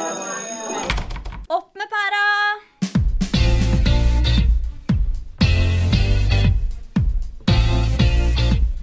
[1.49, 2.25] Opp med pæra!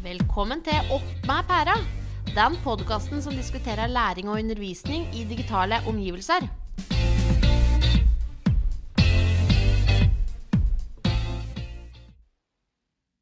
[0.03, 1.77] Velkommen til Opp med pæra.
[2.33, 6.41] Den podkasten som diskuterer læring og undervisning i digitale omgivelser.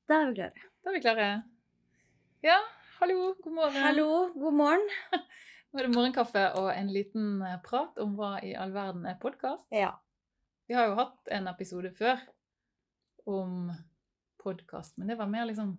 [0.08, 0.52] Da er vi klare.
[0.84, 1.44] Da er vi klare.
[2.44, 2.58] Ja,
[3.02, 3.84] hallo, god morgen.
[3.84, 4.90] Hallo, god morgen.
[5.72, 9.16] Nå er det morgenkaffe og en liten eh, prat om hva i all verden er
[9.22, 9.68] podkast.
[9.72, 9.94] Ja.
[10.68, 12.20] Vi har jo hatt en episode før
[13.30, 13.72] om
[14.42, 15.76] podkast, men det var mer liksom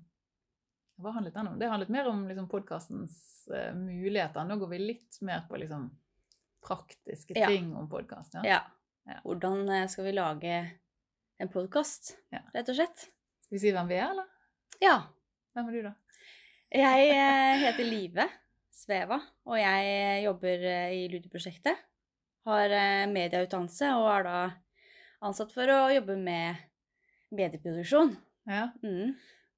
[1.03, 1.55] Hva handlet den om?
[1.59, 3.15] Det handlet mer om liksom podkastens
[3.51, 4.45] uh, muligheter.
[4.47, 5.89] Nå går vi litt mer på liksom
[6.63, 7.49] praktiske Ja.
[7.51, 8.37] ting om podkast.
[8.39, 8.43] Ja.
[8.47, 8.61] ja.
[9.09, 9.17] Ja.
[9.25, 10.53] Hvordan eh, skal vi lage
[11.43, 12.45] en podkast, Ja.
[12.55, 13.09] rett og slett?
[13.43, 14.29] Skal vi si hvem vi er, eller?
[14.85, 14.95] Ja.
[15.57, 15.95] Hvem er du, da?
[16.73, 18.25] Jeg eh, heter Live
[18.73, 21.77] Sveva, og jeg eh, jobber eh, i Ludo-prosjektet.
[22.49, 22.73] Har
[23.13, 24.39] medieutdannelse og er da
[25.29, 26.63] ansatt for å jobbe med
[27.37, 28.17] medieproduksjon.
[28.49, 28.65] Ja.
[28.83, 29.13] Mm.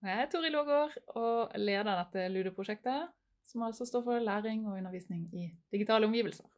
[0.05, 3.15] Jeg er Tori Lågård og leder dette Ludo-prosjektet,
[3.47, 6.51] som altså står for læring og undervisning i digitale omgivelser.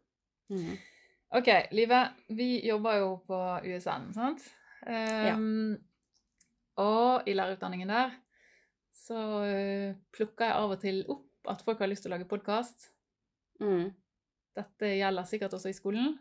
[0.50, 0.72] Mm.
[1.36, 2.00] Ok, Live.
[2.32, 4.48] Vi jobber jo på USN, sant?
[4.88, 5.76] Um,
[6.80, 8.16] Og i lærerutdanningen der
[8.96, 12.28] så uh, plukker jeg av og til opp at folk har lyst til å lage
[12.30, 12.88] podkast.
[13.62, 13.90] Mm.
[14.56, 16.16] Dette gjelder sikkert også i skolen.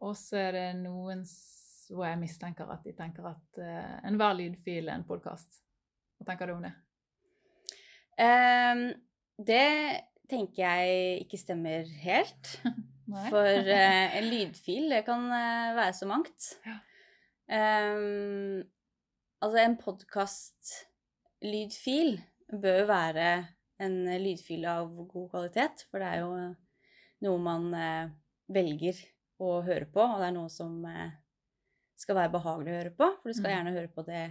[0.00, 1.24] Og så er det noen
[1.90, 5.60] hvor jeg mistenker at de tenker at uh, enhver lydfil er en podkast.
[6.16, 6.72] Hva tenker du om det?
[8.20, 8.84] Um,
[9.40, 9.66] det
[10.30, 12.54] tenker jeg ikke stemmer helt.
[13.32, 16.52] For uh, en lydfil, det kan uh, være så mangt.
[16.66, 16.78] Ja.
[17.50, 18.62] Um,
[19.42, 19.76] altså, en
[21.40, 22.18] podkast-lydfil
[22.60, 23.28] bør jo være
[23.80, 26.54] en lydfil av god kvalitet, for det er jo
[27.24, 28.10] noe man eh,
[28.52, 28.96] velger
[29.40, 31.10] å høre på, og det er noe som eh,
[32.00, 33.56] skal være behagelig å høre på, for du skal Mm.
[33.56, 34.24] gjerne høre på det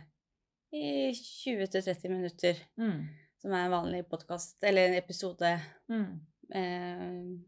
[0.73, 3.07] i 20-30 minutter, Mm.
[3.41, 6.19] som er en vanlig podkast, eller en episode Mm.
[6.53, 7.39] eh,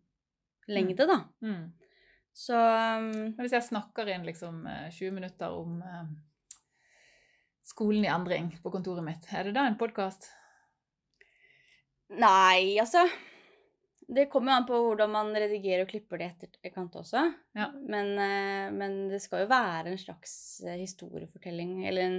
[0.68, 1.19] lengde, da.
[1.41, 1.72] Mm.
[2.34, 6.06] Så um, hvis jeg snakker inn liksom eh, 20 minutter om eh,
[7.64, 10.30] skolen i endring på kontoret mitt, er det da en podkast?
[12.12, 13.06] Nei, altså
[14.12, 17.22] Det kommer an på hvordan man redigerer og klipper det etterkant også.
[17.56, 17.70] Ja.
[17.72, 20.34] Men, eh, men det skal jo være en slags
[20.68, 22.18] eh, historiefortelling, eller en,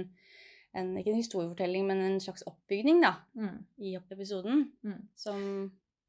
[0.73, 3.59] en Ikke en historiefortelling, men en slags oppbygning, da, Mm.
[3.77, 4.71] i episoden.
[4.83, 5.07] Mm.
[5.15, 5.43] Som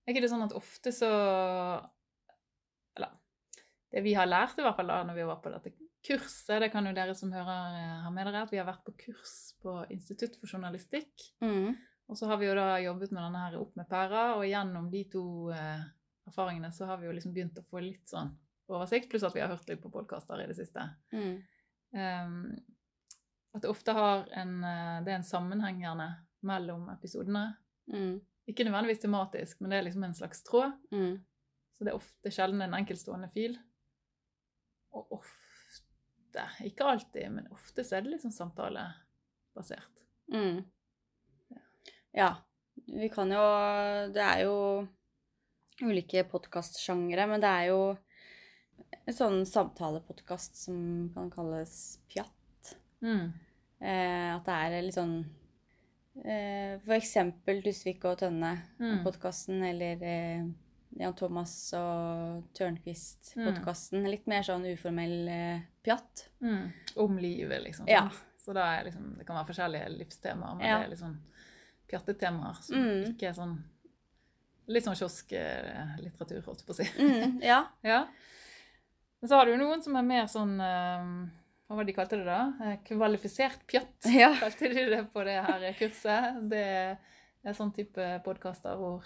[0.07, 1.11] Er ikke det sånn at ofte så
[2.97, 3.13] Eller
[3.93, 5.71] det vi har lært, i hvert fall da når vi var på dette
[6.05, 8.85] kurset, det kan jo dere som hører eh, ha med dere, at vi har vært
[8.87, 11.29] på kurs på Institutt for journalistikk.
[11.45, 11.75] mm,
[12.09, 14.91] Og så har vi jo da jobbet med denne her Opp med pæra, og gjennom
[14.93, 15.25] de to
[15.57, 15.85] eh,
[16.29, 18.35] erfaringene så har vi jo liksom begynt å få litt sånn
[18.69, 20.89] oversikt, pluss at vi har hørt litt på podkaster i det siste.
[21.13, 21.35] mm,
[21.95, 22.49] Um,
[23.55, 26.09] at det ofte har en eh, Det er en sammenheng gjerne
[26.43, 27.57] mellom episodene.
[27.87, 28.17] mm,
[28.51, 30.73] Ikke nødvendigvis tematisk, men det er liksom en slags tråd.
[30.91, 31.15] mm.
[31.79, 33.55] Så det er ofte sjelden en enkeltstående fil.
[34.95, 35.44] Og ofte,
[36.67, 40.03] ikke alltid, men ofte så er det liksom samtalebasert.
[40.33, 40.65] Mm.
[42.15, 42.35] Ja.
[42.75, 43.43] Vi kan jo
[44.13, 44.57] Det er jo
[45.83, 47.81] ulike podkastsjangre, men det er jo
[49.05, 50.79] en sånn samtalepodkast som
[51.15, 52.75] kan kalles pjatt.
[53.05, 53.33] Mm.
[53.81, 55.17] Eh, at det er litt sånn
[56.25, 58.23] eh, For eksempel Dusvik og Mm.
[58.23, 60.45] Tønne-podkasten, eller eh,
[60.97, 64.05] Jan Thomas og Tørnquist-podkasten.
[64.11, 66.29] Litt mer sånn uformell eh, pjatt.
[66.45, 66.69] Mm.
[67.03, 67.89] Om livet, liksom.
[67.91, 68.09] Ja.
[68.39, 70.79] Så liksom, det kan være forskjellige livstemaer, men Ja.
[70.79, 71.15] det er liksom
[71.89, 73.05] pjattetemaer som Mm.
[73.15, 73.63] ikke er sånn
[74.67, 76.85] Litt sånn kiosklitteratur, holdt jeg på å si.
[76.99, 77.67] Mm, ja.
[77.85, 78.07] Ja.
[79.21, 81.29] Men så har du noen som er mer sånn eh,
[81.69, 82.53] Hva var det de kalte det da?
[82.65, 84.31] Eh, Kvalifisert pjatt, Ja.
[84.41, 86.49] kalte de det på det her kurset.
[86.49, 86.65] Det
[87.45, 89.05] er sånn type podkaster hvor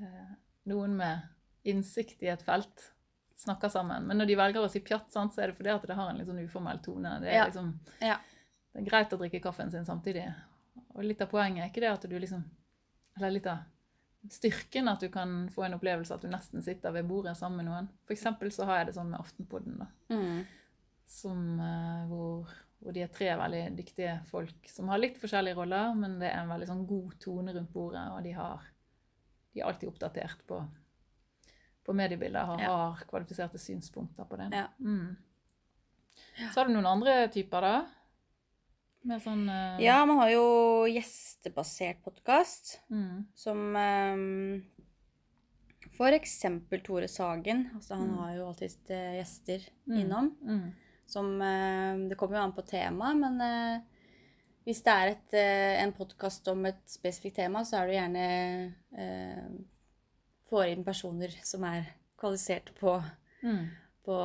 [0.00, 0.34] eh,
[0.66, 1.22] noen med
[1.66, 2.92] innsikt i et felt
[3.36, 4.06] snakker sammen.
[4.08, 6.10] Men når de velger å si pjatt, sant, så er det fordi at det har
[6.10, 7.18] en litt sånn uformell tone.
[7.20, 7.44] Det er, Ja.
[7.46, 8.16] liksom, Ja.
[8.72, 10.34] det er greit å drikke kaffen sin samtidig.
[10.94, 12.44] Og litt av poenget er ikke det at du liksom
[13.16, 13.58] Eller litt av
[14.28, 17.66] styrken at du kan få en opplevelse at du nesten sitter ved bordet sammen med
[17.66, 17.88] noen.
[18.04, 19.86] For eksempel så har jeg det sånn med Aftenpodden, da.
[20.10, 20.44] Mm.
[21.06, 22.46] Som, eh, hvor,
[22.82, 26.42] hvor de er tre veldig dyktige folk som har litt forskjellige roller, men det er
[26.42, 28.60] en veldig sånn god tone rundt bordet, og de har
[29.56, 30.60] de er alltid oppdatert på,
[31.86, 32.72] på mediebilder og Ja.
[32.92, 34.50] har kvalifiserte synspunkter på det.
[34.52, 34.66] Ja.
[34.80, 35.16] Mm.
[36.52, 37.86] Så har du noen andre typer, da?
[39.22, 39.78] Sånn uh...
[39.80, 40.46] Ja, man har jo
[40.90, 43.26] gjestebasert podkast, Mm.
[43.34, 44.64] som um,
[45.96, 47.70] For eksempel Tore Sagen.
[47.74, 48.16] Altså, han Mm.
[48.18, 49.98] har jo alltid eh, gjester Mm.
[50.00, 50.36] innom.
[50.42, 50.72] Mm.
[51.06, 53.80] Som uh, Det kommer jo an på temaet, men eh,
[54.66, 58.26] hvis det er et, eh, en podkast om et spesifikt tema, så er det gjerne
[58.98, 59.48] eh,
[60.46, 62.96] Får inn personer som er kvalifisert på,
[63.42, 63.64] Mm.
[64.06, 64.16] på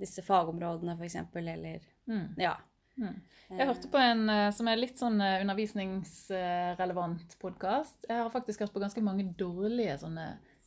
[0.00, 2.34] disse fagområdene, f.eks., eller Mm.
[2.40, 2.54] Ja.
[2.98, 3.20] Mm.
[3.50, 8.04] Jeg hørte på en eh, som er litt sånn eh, undervisningsrelevant podkast.
[8.08, 10.26] Jeg har faktisk hørt på ganske mange dårlige sånne,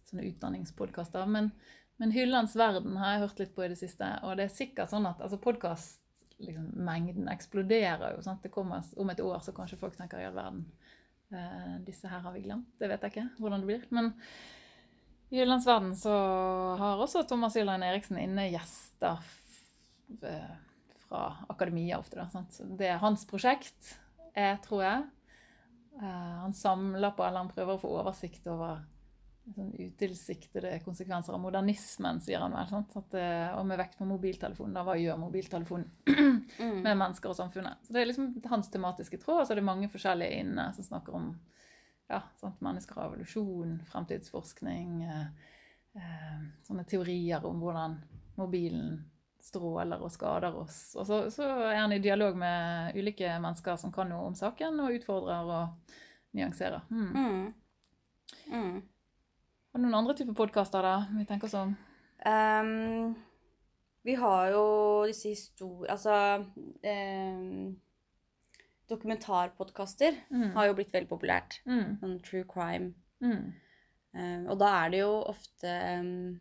[0.09, 1.25] sånne utdanningspodkaster.
[1.27, 1.51] Men,
[1.99, 4.07] men Hyllens verden har jeg hørt litt på i det siste.
[4.23, 6.02] Og det er sikkert sånn at altså podkastmengden
[6.43, 8.23] liksom, eksploderer jo.
[8.25, 8.43] Sant?
[8.43, 10.65] Det kommer Om et år så kanskje folk tenker i all verden
[11.33, 12.69] eh, disse her har vi glemt.
[12.79, 13.87] Det vet jeg ikke hvordan det blir.
[13.95, 14.13] Men
[15.33, 16.13] i Jyllandsverden så
[16.79, 19.23] har også Thomas Jylland Eriksen inne gjester
[20.21, 20.55] eh,
[21.07, 22.19] fra akademia ofte.
[22.19, 22.53] Da, sant?
[22.53, 23.95] Så Det er hans prosjekt,
[24.35, 25.07] jeg, tror jeg.
[26.01, 28.83] Eh, han samler på, eller han prøver å få oversikt over
[29.51, 32.67] sånn utilsiktede konsekvenser av modernismen, sier han vel.
[32.69, 32.93] Sant?
[32.99, 34.75] At, eh, og med vekt på mobiltelefonen.
[34.77, 35.89] Da, hva gjør mobiltelefonen
[36.59, 36.83] Mm.
[36.83, 37.81] med mennesker og samfunnet?
[37.81, 40.85] Så Det er liksom hans tematiske tråd, og så er det mange forskjellige inne som
[40.85, 41.31] snakker om
[42.09, 42.59] ja, sant?
[42.61, 45.25] mennesker og evolusjon, fremtidsforskning, eh,
[45.97, 47.97] eh, sånne teorier om hvordan
[48.37, 49.01] mobilen
[49.43, 50.95] stråler og skader oss.
[50.95, 54.79] Og så, så er han i dialog med ulike mennesker som kan noe om saken,
[54.83, 55.93] og utfordrer og
[56.37, 56.85] nyanserer.
[56.89, 57.53] Mm.
[58.53, 58.81] Mm.
[59.73, 61.71] Har du noen andre typer podkaster da, vi tenker oss om?
[62.29, 63.15] Ehm,
[64.05, 64.65] vi har jo
[65.09, 65.89] disse historier...
[65.95, 67.73] Altså um,
[68.91, 70.49] Dokumentarpodkaster Mm.
[70.57, 71.55] har jo blitt veldig populært.
[71.65, 71.93] Mm.
[72.01, 72.91] Sånn true crime.
[73.23, 73.53] Mm.
[74.13, 75.71] Um, og da er det jo ofte
[76.01, 76.35] um,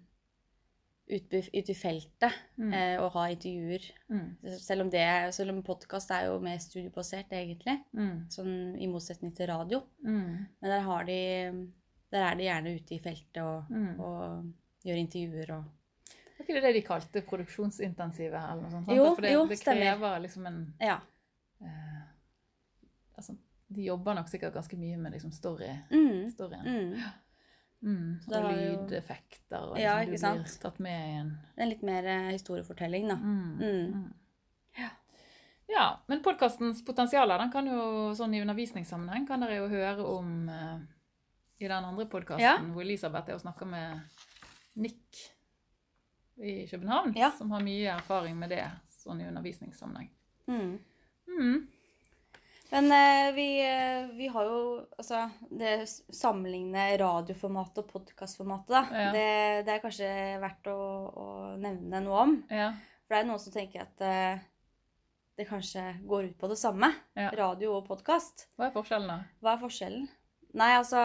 [1.08, 2.73] ute ut i feltet Mm.
[2.75, 3.87] uh, å ha intervjuer.
[4.11, 4.26] Mm.
[4.58, 7.78] Selv om, det- selv om podkast er jo mer studiebasert, egentlig.
[7.96, 8.26] Mm.
[8.28, 9.81] Sånn i motsetning til radio.
[10.05, 10.46] Mm.
[10.61, 11.20] Men der, har de,
[12.12, 14.00] der er de gjerne ute i feltet og, Mm.
[14.00, 14.53] og
[14.85, 15.64] gjør intervjuer og
[16.38, 18.35] Var ikke det det de kalte produksjonsintensive?
[18.35, 18.87] eller noe sånt?
[18.87, 18.97] sant?
[18.99, 19.81] Jo, For det, jo, det stemmer.
[19.97, 20.99] krever liksom en Ja.
[21.62, 22.03] eh,
[23.17, 23.37] altså,
[23.73, 26.31] De jobber nok sikkert ganske mye med liksom story, Mm.
[26.31, 26.64] storyen.
[26.67, 27.03] Mm.
[27.82, 28.20] Mm.
[28.29, 29.70] Og lydeffekter.
[29.70, 30.43] Og Ja, liksom, ikke du sant?
[30.44, 33.14] blir tatt med i en Det er litt mer eh, historiefortelling, da.
[33.17, 33.59] Mm.
[33.59, 33.93] Mm.
[33.94, 34.12] Mm.
[34.79, 34.88] Ja.
[35.69, 40.49] Ja, men podkastens potensialer den kan jo sånn i undervisningssammenheng kan dere jo høre om
[40.49, 40.79] eh,
[41.62, 42.56] i den andre podkasten Ja.
[42.75, 44.00] hvor Elisabeth er og snakker med
[44.76, 45.20] Nick
[46.43, 47.31] i København, Ja.
[47.38, 50.09] som har mye erfaring med det sånn i undervisningssammenheng.
[50.49, 50.79] Mm.
[51.29, 51.69] Mm.
[52.73, 58.82] Men eh, vi, eh, vi har jo altså Det sammenligne radioformatet og podkastformatet, da.
[58.91, 59.11] Ja.
[59.12, 59.26] Det,
[59.67, 60.09] det er kanskje
[60.41, 60.79] verdt å,
[61.12, 61.26] å
[61.61, 62.32] nevne noe om.
[62.50, 62.70] Ja.
[63.05, 64.41] For det er noen som tenker at eh,
[65.37, 66.88] det kanskje går ut på det samme.
[67.37, 68.47] Radio og podkast.
[68.56, 69.20] Hva er forskjellen, da?
[69.44, 70.09] Hva er forskjellen?
[70.55, 71.03] Nei, altså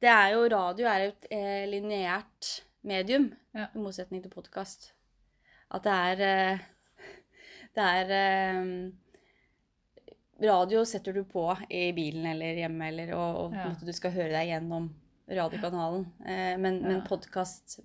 [0.00, 3.66] Det er jo Radio er et eh, lineært medium, Ja.
[3.74, 4.92] i motsetning til podkast.
[5.70, 6.58] At det er eh,
[7.76, 8.90] Det er eh,
[10.42, 13.66] Radio setter du på i bilen eller hjemme, eller, og, og Ja.
[13.68, 14.88] måte du skal høre deg gjennom
[15.30, 16.06] radiokanalen.
[16.26, 17.78] Eh, men men podkast,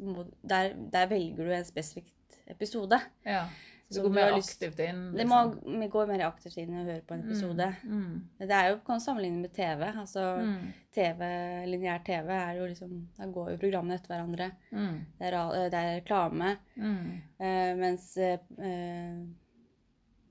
[0.44, 2.14] der, der velger du en spesifikk
[2.48, 3.02] episode.
[3.26, 3.48] Ja.
[3.92, 5.02] Så går mer aktivt inn?
[5.14, 5.40] Det må
[5.80, 7.68] vi går mer aktivt inn og høre på en episode.
[7.86, 8.16] Mm.
[8.40, 9.84] Det er jo kan sammenligne med TV.
[9.92, 10.74] altså Mm.
[10.96, 11.22] TV,
[11.68, 14.52] Lineær TV er jo liksom Da går jo programmene etter hverandre.
[14.72, 15.06] Mm.
[15.20, 16.58] Det er, det er reklame.
[16.78, 17.22] Mm.
[17.40, 19.26] Eh, mens eh, eh,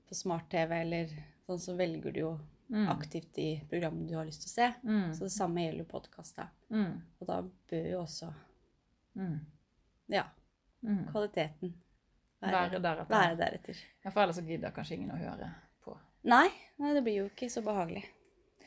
[0.09, 1.07] på smart-TV eller
[1.47, 2.87] sånn så velger du jo Mm.
[2.89, 4.73] aktivt de programmene du har lyst til å se.
[4.89, 5.13] Mm.
[5.13, 6.39] Så det samme gjelder jo podkast.
[6.71, 6.95] Mm.
[7.21, 8.33] Og da bør jo også
[9.15, 9.39] Mm.
[10.09, 10.23] ja,
[10.83, 11.05] Mm.
[11.11, 11.73] kvaliteten
[12.51, 13.09] Være deretter.
[13.15, 13.79] være deretter.
[14.05, 15.49] Ja, for ellers så gidder kanskje ingen å høre
[15.83, 15.97] på.
[16.23, 16.49] Nei,
[16.79, 18.03] nei, det blir jo ikke så behagelig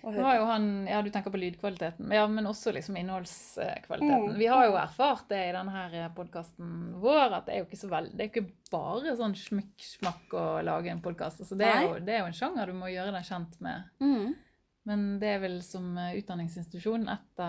[0.04, 0.34] å høre.
[0.38, 4.28] jo han, ja, Du tenker på lydkvaliteten, ja, men også liksom innholdskvaliteten.
[4.30, 4.38] Mm.
[4.38, 7.88] Vi har jo erfart det i denne podkasten vår, at det er jo ikke så
[7.90, 11.40] veldig, det er ikke bare sånn smykk-smakk å lage en podkast.
[11.42, 13.84] Altså, det, er jo- det er jo en sjanger du må gjøre deg kjent med.
[14.00, 14.34] Mm.
[14.88, 17.40] Men det er vel som eh, utdanningsinstitusjon et,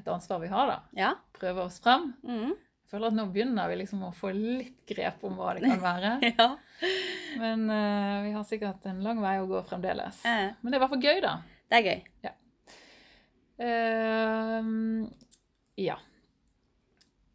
[0.00, 0.80] et ansvar vi har, da.
[0.98, 1.14] Ja.
[1.38, 2.10] Prøve oss frem.
[2.26, 2.52] Mm.
[2.88, 5.82] Jeg føler at nå begynner vi liksom å få litt grep om hva det kan
[5.82, 6.12] være.
[6.38, 6.46] ja.
[7.36, 10.22] Men uh, vi har sikkert en lang vei å gå fremdeles.
[10.24, 11.34] Eh, Men det er i hvert fall gøy, da.
[11.68, 12.32] Det er gøy.
[13.58, 15.04] Ehm,
[15.84, 15.98] ja.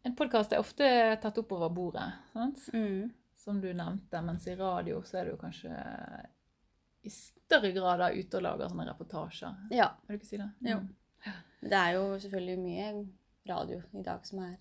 [0.02, 0.90] En podkast er ofte
[1.22, 2.66] tatt opp over bordet, sant?
[2.74, 3.12] Mm.
[3.38, 4.24] som du nevnte.
[4.26, 5.70] Mens i radio så er det jo kanskje
[7.04, 9.66] i større grad da ute og lager sånne reportasjer.
[9.70, 9.92] Ja.
[10.08, 10.50] Vil du ikke si det?
[10.66, 10.82] Jo.
[10.82, 11.34] Mm.
[11.62, 12.88] Det er jo selvfølgelig mye
[13.54, 14.56] radio i dag som er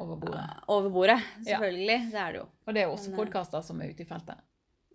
[0.00, 0.44] Over bordet.
[0.68, 1.18] over bordet.
[1.44, 1.58] Ja.
[1.60, 2.46] Det er det jo.
[2.66, 4.38] Og det er også Men, eh, podkaster som er ute i feltet.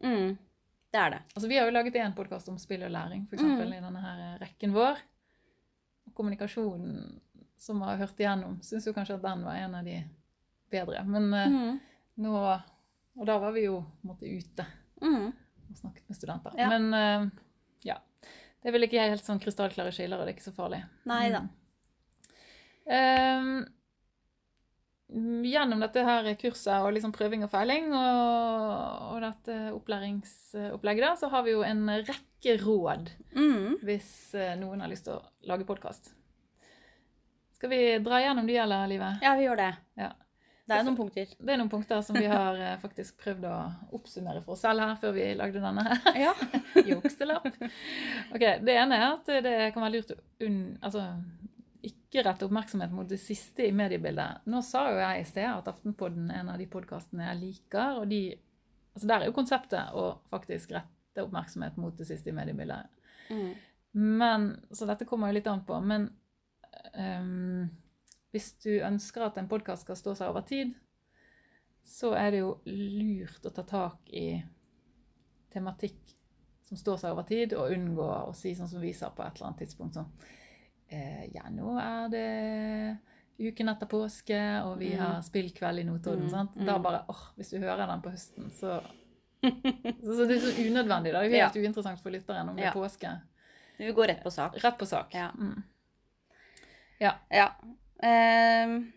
[0.04, 0.38] Mm.
[0.92, 1.20] Det er det.
[1.36, 3.74] Altså, vi har jo laget en podkast om spill og læring, eksempel, Mm.
[3.78, 4.98] i denne her rekken vår.
[6.16, 7.20] Kommunikasjonen
[7.58, 10.04] som har hørt igjennom, syns jo kanskje at den var en av de
[10.72, 11.04] bedre.
[11.06, 11.80] Men eh, Mm.
[12.20, 12.62] nå
[13.18, 14.66] Og da var vi jo måtte ute
[15.02, 15.28] Mm.
[15.70, 16.52] og snakket med studenter.
[16.58, 16.68] Ja.
[16.70, 17.30] Men eh,
[17.84, 17.96] ja.
[18.62, 20.84] Det er vel ikke helt sånn krystallklare skiller, og det er ikke så farlig.
[21.06, 21.40] Nei da.
[21.40, 21.50] Mm.
[22.88, 23.66] Ehm,
[25.10, 31.30] gjennom dette her kurset og liksom prøving og feiling og, og dette opplæringsopplegget, da, så
[31.30, 33.78] har vi jo en rekke råd Mm.
[33.86, 36.14] hvis eh, noen har lyst til å lage podkast.
[37.56, 39.14] Skal vi dra gjennom de, eller, Live?
[39.24, 39.72] Ja, vi gjør det.
[40.00, 40.12] Ja.
[40.66, 41.30] Det er noen punkter.
[41.38, 43.56] Det er noen punkter som vi har eh, faktisk prøvd å
[43.94, 46.00] oppsummere for oss selv her før vi lagde denne.
[46.26, 46.32] Ja.
[46.90, 47.46] Jukselapp.
[48.34, 51.06] Ok, Det ene er at det kan være lurt å unn, altså,
[52.16, 54.46] ikke rette oppmerksomhet mot det siste i mediebildet.
[54.48, 58.00] Nå sa jo jeg i sted at Aftenpodden er en av de podkastene jeg liker.
[58.00, 58.22] og de,
[58.94, 62.88] altså Der er jo konseptet å faktisk rette oppmerksomhet mot det siste i mediebildet.
[63.30, 63.52] Mm.
[64.22, 65.80] Men, Så dette kommer jo litt an på.
[65.82, 66.08] Men
[66.96, 67.68] um,
[68.32, 70.72] hvis du ønsker at en podkast skal stå seg over tid,
[71.86, 74.40] så er det jo lurt å ta tak i
[75.54, 76.16] tematikk
[76.66, 79.36] som står seg over tid, og unngå å si sånn som vi sa på et
[79.36, 80.10] eller annet tidspunkt sånn
[80.96, 82.28] eh, Ja, nå er det
[83.40, 85.00] uken etter påske, og vi Mm.
[85.02, 86.24] har spillkveld i Notodden.
[86.28, 86.56] Mm, sant?
[86.56, 86.66] mm.
[86.66, 88.80] Da bare åh, Hvis du hører den på høsten, så
[89.46, 91.12] så, så det er så unødvendig.
[91.14, 91.20] da.
[91.22, 92.70] Det er helt uinteressant for lytteren om det Ja.
[92.72, 93.12] er påske.
[93.78, 94.56] Vi går rett på sak.
[94.64, 95.14] Rett på sak.
[95.14, 95.30] Ja.
[95.36, 95.64] Mm.
[97.02, 97.12] Ja.
[98.06, 98.92] Um,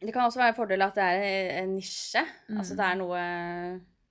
[0.00, 2.22] det kan også være en fordel at det er en nisje.
[2.48, 2.58] Mm.
[2.60, 3.20] Altså det er noe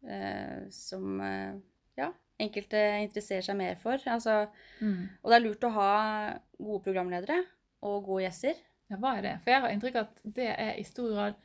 [0.04, 1.56] uh, som uh,
[1.98, 3.98] ja, enkelte interesserer seg mer for.
[4.12, 4.48] Altså,
[4.82, 5.10] Mm.
[5.24, 7.46] og det er lurt å ha gode programledere
[7.82, 8.56] og gode gjester.
[8.90, 9.40] Ja, hva er det?
[9.44, 11.36] For jeg har inntrykk av at det er i stor grad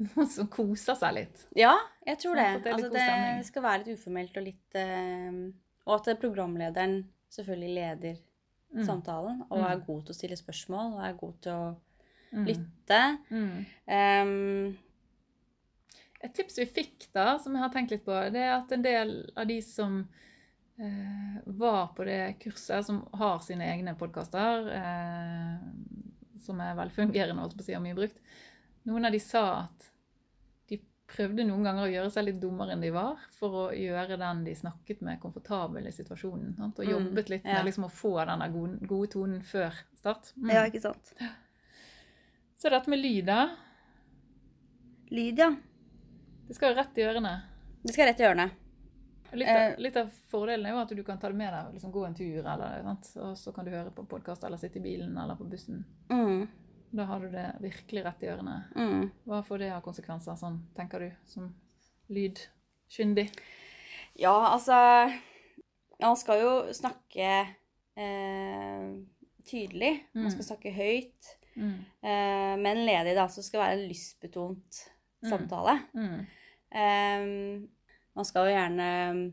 [0.00, 1.46] noen som koser seg litt.
[1.56, 1.76] Ja,
[2.06, 2.46] jeg tror det.
[2.54, 5.52] Sånn det altså, det skal være litt uformelt og litt uh,
[5.86, 8.16] Og at programlederen selvfølgelig leder
[8.72, 8.84] Mm.
[8.86, 9.70] samtalen og Mm.
[9.72, 11.76] er god til å stille spørsmål og er god til å
[12.32, 12.46] Mm.
[12.46, 13.18] lytte.
[13.88, 14.76] Ehm,
[16.22, 18.82] Et tips vi fikk da, som jeg har tenkt litt på, det er at en
[18.82, 20.06] del av de som
[21.44, 25.56] var på det kurset, som har sine egne podkaster, eh,
[26.40, 28.20] som er velfungerende holdt på å si, og mye brukt,
[28.88, 29.88] noen av de sa at
[30.70, 30.78] de
[31.10, 34.44] prøvde noen ganger å gjøre seg litt dummere enn de var, for å gjøre den
[34.46, 36.54] de snakket med, komfortabel i situasjonen.
[36.56, 36.78] Sant?
[36.80, 37.58] Og Mm, jobbet litt ja.
[37.58, 40.32] med liksom å få den gode, gode tonen før start.
[40.36, 40.50] Mm.
[40.54, 41.12] Ja, ikke sant.
[42.56, 43.50] Så dette med lyd, da.
[45.10, 45.50] Lyd, ja.
[46.48, 47.36] Det skal jo rett i ørene.
[47.82, 48.50] Det skal rett i ørene.
[49.32, 49.74] Litt av, Eh.
[49.78, 52.14] litt av fordelen er jo at du kan ta det med deg, liksom gå en
[52.14, 55.44] tur, eller, og så kan du høre på podkast eller sitte i bilen eller på
[55.48, 55.84] bussen.
[56.10, 56.48] Mm,
[56.92, 58.64] Da har du det virkelig rett i ørene.
[58.74, 59.10] mm.
[59.26, 61.54] Hva får det av konsekvenser, sånn, tenker du, som
[62.10, 63.30] lydkyndig?
[64.16, 65.12] Ja, altså
[66.00, 67.46] Man skal jo snakke
[67.96, 68.94] eh,
[69.44, 70.04] tydelig.
[70.14, 70.30] Man Mm.
[70.30, 71.36] skal snakke høyt.
[71.56, 71.84] Mm.
[72.02, 74.90] Eh, men ledig, da, så skal det være en lystbetont
[75.22, 75.30] Mm.
[75.30, 75.80] samtale.
[75.94, 76.26] Mm.
[78.16, 79.32] Man skal jo gjerne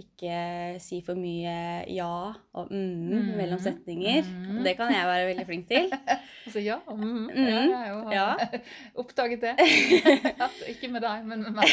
[0.00, 0.34] ikke
[0.80, 2.06] si for mye ja
[2.56, 3.32] og mm, Mm.
[3.36, 4.22] mellom setninger.
[4.24, 4.60] Mm.
[4.64, 5.90] Det kan jeg være veldig flink til.
[6.46, 7.48] Altså ja, mm, Mm.
[7.50, 8.28] ja jeg jo Ja.
[9.02, 9.54] oppdaget det.
[10.46, 11.68] At, ikke med deg, men med meg.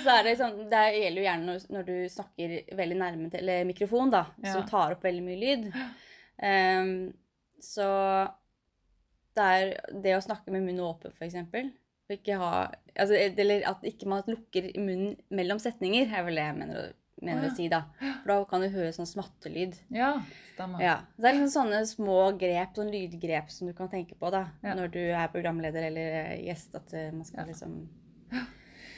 [0.00, 3.42] Så er det sånn, det gjelder jo gjerne når, når du snakker veldig nærme til
[3.44, 4.52] eller mikrofon, da, Ja.
[4.54, 5.68] som tar opp veldig mye lyd.
[6.40, 7.12] Um,
[7.60, 7.86] så
[9.36, 11.12] det er det å snakke med munnen åpen.
[11.12, 11.70] Og
[12.12, 12.50] Ikke ha,
[13.00, 16.90] altså, eller at ikke man lukker munnen mellom setninger, er vel det jeg mener,
[17.22, 17.52] mener oh, ja.
[17.52, 17.78] å si, da.
[18.22, 19.78] For da kan du høre sånn smattelyd.
[19.94, 20.10] Ja,
[20.52, 20.82] stemmer.
[20.84, 20.96] Ja.
[21.16, 24.50] Så det er liksom sånne små grep, sånn lydgrep som du kan tenke på da,
[24.62, 24.74] Ja.
[24.76, 27.52] når du er programleder eller eh, gjest, at eh, man skal Ja.
[27.52, 27.88] liksom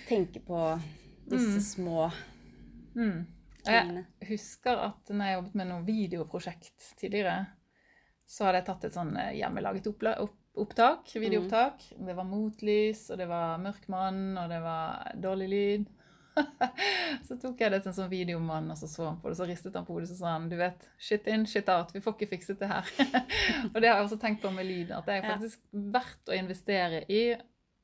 [0.09, 0.81] tenke på
[1.29, 1.63] disse Mm.
[1.63, 2.13] små
[2.97, 3.27] Mm.
[3.67, 7.47] Og Jeg husker at når jeg jobbet med noe videoprosjekt tidligere,
[8.27, 10.21] så hadde jeg tatt et sånn eh, hjemmelaget opplegg.
[10.21, 11.83] opp opptak, videoopptak.
[11.99, 15.87] Det var motlys, og det var mørk mann, og det var dårlig lyd.
[17.29, 19.47] så tok jeg det til en sånn videomann, og så så han på det, så
[19.49, 22.17] ristet han på hodet, så sa han, du vet, shit in, shit out, vi får
[22.19, 22.91] ikke fikset det her.
[23.73, 25.35] og det har jeg også tenkt på med lyd, at det er Ja.
[25.37, 27.23] faktisk verdt å investere i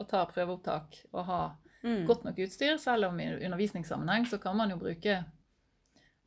[0.00, 1.42] å ta prøveopptak og ha
[1.82, 2.04] Mm.
[2.06, 5.16] godt nok utstyr, selv om i undervisningssammenheng så kan man jo bruke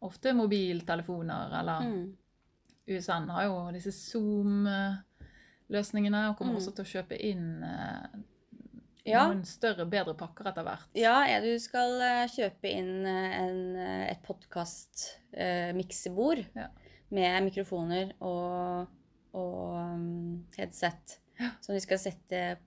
[0.04, 2.18] ofte mobiltelefoner, eller Mm.
[2.88, 3.94] USN har jo disse
[5.70, 6.58] Zoom-løsningene, og kommer Mm.
[6.60, 8.08] også til å kjøpe inn eh,
[9.06, 9.28] Ja.
[9.28, 10.80] noen større, bedre pakker etter hvert.
[10.96, 16.68] Ja, ja, du skal eh, kjøpe inn eh, en, eh, et podkast-miksebord Ja.
[17.12, 18.88] med mikrofoner og,
[19.34, 21.20] og um, headset,
[21.62, 22.58] som vi skal sette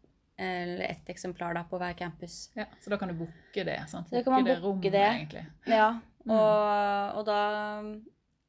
[0.40, 2.50] eller ett eksemplar da, på hver campus.
[2.54, 3.88] Ja, så da kan du booke det.
[3.90, 4.10] Sant?
[4.12, 5.02] Da kan man booke rommet, det.
[5.16, 5.46] egentlig.
[5.66, 6.34] Ja, Mm.
[6.34, 7.82] og, og da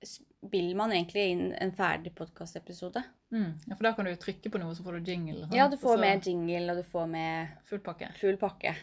[0.03, 3.03] spiller man egentlig inn en ferdig podkastepisode.
[3.31, 3.53] Mm.
[3.67, 5.41] Ja, for da kan du trykke på noe, så får du jingle.
[5.43, 5.53] sant?
[5.53, 8.07] Ja, du får så med jingle, og du får med Full pakke.
[8.19, 8.75] full pakke.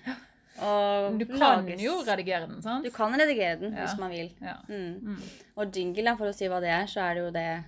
[0.62, 1.36] Og du kan
[1.66, 2.84] lages- jo redigere den, sant?
[2.84, 3.84] Du kan redigere den Ja.
[3.84, 4.30] hvis man vil.
[4.40, 4.54] Ja.
[4.68, 5.00] Mm.
[5.02, 5.18] Mm.
[5.56, 7.64] Og jingle, for å si hva det er, så er det jo det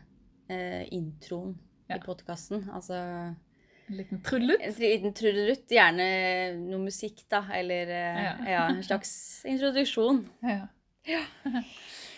[0.50, 1.58] eh, introen
[1.90, 1.96] Ja.
[1.96, 2.70] i podkasten.
[2.72, 4.60] Altså En liten trullut.
[4.62, 8.36] en liten trudelutt, gjerne noe musikk, da, eller eh, Ja.
[8.46, 8.68] ja.
[8.68, 10.26] en slags introduksjon.
[10.42, 10.68] Ja.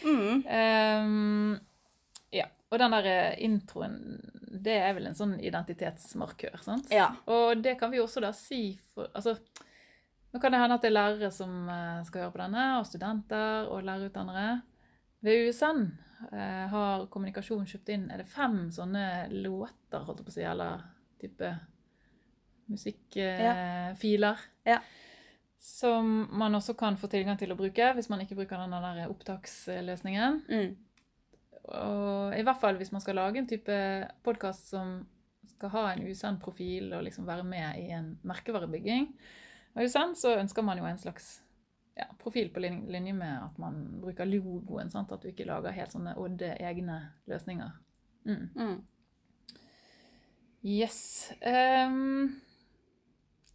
[0.04, 0.44] Mm.
[0.46, 1.69] Um, ja.
[2.70, 3.96] Og den der eh, introen,
[4.62, 6.90] det er vel en sånn identitetsmarkør, sant?
[6.94, 7.08] Ja.
[7.30, 9.34] Og det kan vi også da si for Altså,
[10.30, 12.86] nå kan det hende at det er lærere som eh, skal høre på denne, og
[12.86, 14.60] studenter og lærerutdannere.
[15.26, 15.82] Ved USN
[16.30, 20.46] eh, har kommunikasjon kjøpt inn Er det fem sånne låter, holdt jeg på å si,
[20.46, 20.86] eller
[21.20, 21.50] type
[22.70, 24.46] musikkfiler?
[24.68, 24.78] Ja.
[25.60, 29.10] Som man også kan få tilgang til å bruke hvis man ikke bruker den der
[29.10, 30.38] opptaksløsningen.
[30.46, 30.70] Mm.
[31.78, 33.76] Og i hvert fall hvis man skal lage en type
[34.26, 35.00] podkast som
[35.50, 39.06] skal ha en usann profil og liksom være med i en merkevarebygging
[39.76, 41.40] og usann, så ønsker man jo en slags
[41.98, 44.90] ja, profil på linje med at man bruker logoen.
[44.90, 45.12] Sant?
[45.12, 47.00] At du ikke lager helt sånne odde egne
[47.30, 47.74] løsninger.
[48.28, 48.46] Mm.
[48.54, 48.78] Mm.
[50.66, 51.32] Yes.
[51.40, 52.40] Um,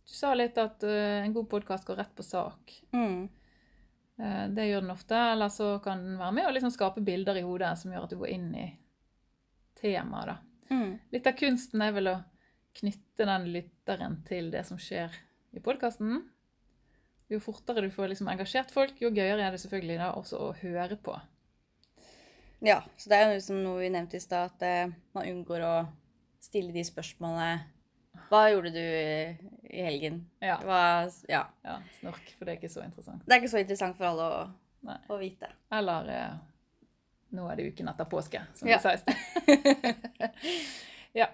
[0.06, 2.78] du sa litt at uh, en god podkast går rett på sak.
[2.96, 3.28] Mm.
[4.20, 7.40] Eh, Det gjør den ofte, eller så kan den være med og liksom skape bilder
[7.40, 8.68] i hodet som gjør at du går inn i
[9.82, 10.38] temaet.
[10.70, 11.00] Mm.
[11.12, 12.16] Litt av kunsten er vel å
[12.76, 15.14] knytte den lytteren til det som skjer
[15.56, 16.24] i podkasten.
[17.32, 20.52] Jo fortere du får liksom engasjert folk, jo gøyere er det selvfølgelig da også å
[20.62, 21.16] høre på.
[22.66, 25.64] Ja, så det er jo liksom noe vi nevnte i stad, at eh, man unngår
[25.66, 25.76] å
[26.42, 27.66] stille de spørsmålene
[28.30, 28.82] Hva gjorde du
[29.76, 30.22] i helgen?
[30.44, 30.82] Ja, Hva,
[31.30, 31.44] ja.
[31.66, 33.24] ja snork, for det er ikke så interessant.
[33.26, 34.44] Det er ikke så interessant for alle å,
[35.12, 35.50] å vite.
[35.74, 36.36] Eller eh,
[37.36, 38.78] nå er det uken etter påske, som Ja.
[38.78, 39.16] du sa i sted.
[41.22, 41.28] ja.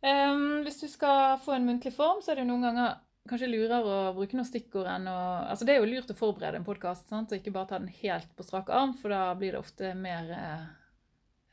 [0.00, 3.48] Um, hvis du skal få en muntlig form, så er det jo noen ganger kanskje
[3.50, 5.16] lurere å bruke noen stikkord enn å
[5.50, 8.30] Altså det er jo lurt å forberede en podkast, og ikke bare ta den helt
[8.38, 10.62] på strak arm, for da blir det ofte mer eh,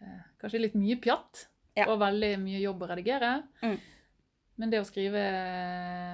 [0.06, 1.90] eh, Kanskje litt mye pjatt, Ja.
[1.92, 3.34] og veldig mye jobb å redigere.
[3.66, 3.76] Mm.
[4.58, 5.22] Men det å skrive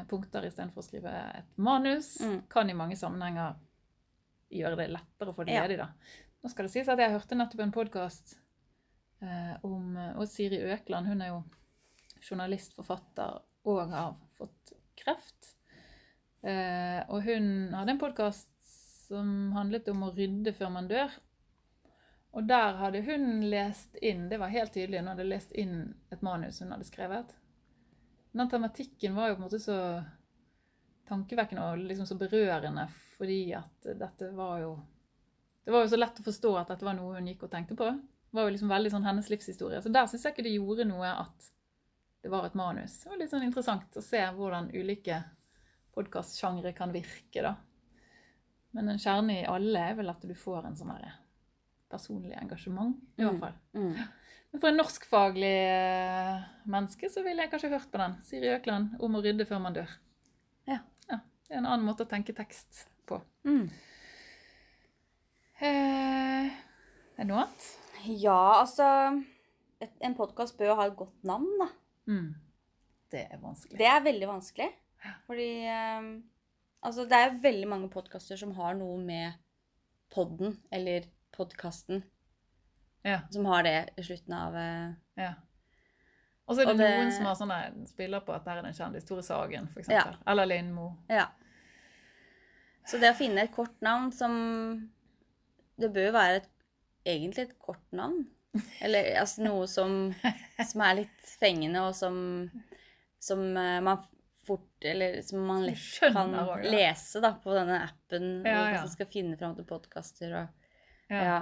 [0.10, 2.42] punkter istedenfor å skrive et manus Mm.
[2.50, 3.56] kan i mange sammenhenger
[4.52, 5.62] gjøre det lettere å få det Ja.
[5.68, 5.78] ledig.
[5.78, 5.90] da.
[6.44, 8.38] Nå skal det sies at jeg hørte nettopp en podkast
[9.22, 11.44] eh, om Og Siri Økland, hun er jo
[12.22, 15.56] journalist, forfatter og har fått kreft.
[16.44, 18.50] Eh, og hun hadde en podkast
[19.08, 21.12] som handlet om å rydde før man dør.
[22.34, 25.00] Og der hadde hun lest inn Det var helt tydelig.
[25.00, 27.36] Hun hadde lest inn et manus hun hadde skrevet.
[28.34, 29.78] Den tematikken var jo på en måte så
[31.10, 32.86] tankevekkende og liksom så berørende,
[33.18, 34.72] fordi at dette var jo
[35.66, 37.76] Det var jo så lett å forstå at dette var noe hun gikk og tenkte
[37.78, 37.86] på.
[37.92, 39.82] Det var jo liksom veldig sånn hennes livshistorie.
[39.84, 41.50] Så der syns jeg ikke det gjorde noe at
[42.24, 42.96] det var et manus.
[43.04, 45.20] Det var litt sånn interessant å se hvordan ulike
[45.94, 47.56] podkastsjangre kan virke, da.
[48.74, 51.14] Men en kjerne i alle er vel at du får en sånn herre
[51.92, 53.40] personlig engasjement, i hvert Mm.
[53.40, 53.54] fall.
[53.76, 53.96] Mm.
[54.52, 58.18] Men for en norskfaglig eh, menneske så ville jeg kanskje hørt på den.
[58.28, 59.94] Siri Økland om å rydde før man dør.
[60.68, 60.82] Ja.
[61.08, 63.18] Det er en annen måte å tenke tekst på.
[63.48, 63.66] Mm.
[65.62, 67.66] Eh, er det noe annet?
[68.08, 68.86] Ja, altså
[69.82, 71.68] et, En podkast bør jo ha et godt navn, da.
[72.12, 72.30] Mm.
[73.12, 73.80] Det er vanskelig.
[73.80, 74.70] Det er veldig vanskelig.
[75.28, 76.12] Fordi eh,
[76.82, 79.36] Altså, det er veldig mange podkaster som har noe med
[80.10, 82.02] podden, eller podkasten,
[83.04, 84.92] Ja, som har det i slutten av eh,
[85.24, 85.32] ja.
[86.46, 88.72] Og så er det, det- noen som har sånne spiller på at der er det
[88.74, 89.06] en kjendis.
[89.08, 90.04] Tore Sagen, for Ja.
[90.28, 90.90] Eller Lindmo.
[91.10, 91.28] Ja.
[92.86, 94.90] Så det å finne et kort navn som
[95.80, 96.50] Det bør jo være et,
[97.06, 98.26] egentlig et kort navn.
[98.82, 100.14] Eller altså noe som,
[100.68, 102.52] som er litt fengende, og som,
[103.22, 104.02] som eh, man
[104.46, 106.34] fort Eller som man lett kan
[106.68, 108.44] lese da, på denne appen.
[108.46, 108.82] Ja, ja.
[108.84, 110.48] Som skal finne fram til podkaster og
[111.12, 111.24] Ja.
[111.24, 111.40] Ja.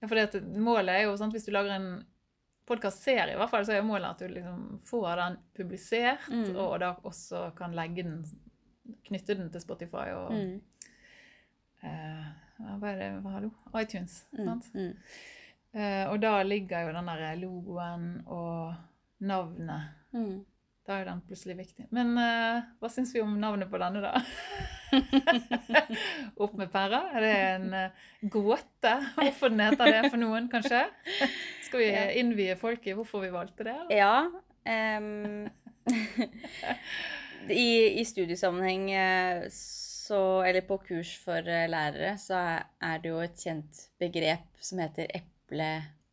[0.00, 2.04] Ja, for det, målet er jo sant, Hvis du lager en
[2.66, 6.56] podkastserie, i hvert fall, så er jo målet at du liksom får den publisert, Mm.
[6.56, 8.24] og da også kan legge den
[9.06, 10.60] Knytte den til Spotify og Mm,
[11.82, 12.26] eh,
[12.58, 13.08] Hva det?
[13.22, 13.50] Hva har du?
[13.80, 14.24] iTunes.
[14.32, 14.68] mm, Sant?
[14.74, 14.92] mm.
[15.76, 18.74] Eh, og da ligger jo den der logoen og
[19.20, 20.44] navnet Mm.
[20.86, 21.88] Da er den plutselig viktig.
[21.94, 24.20] Men uh, hva syns vi om navnet på denne, da?
[26.44, 27.00] Opp med pæra?
[27.16, 30.84] Er det en eh, gåte hvorfor den heter det for noen, kanskje?
[31.66, 33.74] Skal vi innvie folk i hvorfor vi valgte det?
[33.88, 33.98] Eller?
[33.98, 34.30] Ja.
[35.02, 35.50] Um,
[37.50, 37.66] I,
[37.98, 43.86] I studiesammenheng eh, så Eller på kurs for lærere så er det jo et kjent
[43.98, 45.70] begrep som heter eple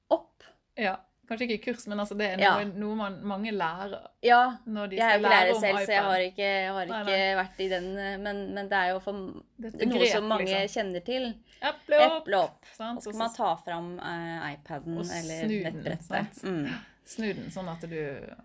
[0.09, 0.49] opp.
[0.81, 0.97] Ja.
[1.33, 2.51] Kanskje ikke kurs, men altså det er Ja.
[2.61, 5.91] noe, noe man, mange lærer Ja, når de jeg er jo ikke lærer selv, så
[5.95, 7.35] jeg har ikke, jeg har ikke nei.
[7.41, 9.19] vært i den eh, Men, men det er jo for,
[9.57, 10.73] Det er et noe begrep, som mange liksom.
[10.77, 11.29] kjenner til.
[11.63, 12.17] Eple opp!
[12.21, 12.65] Eple opp.
[12.77, 12.97] sant?
[12.97, 16.43] Og så skal man ta fram uh, iPaden eller nettbrettet.
[16.43, 16.73] Mm.
[17.05, 17.99] Snu den sånn at du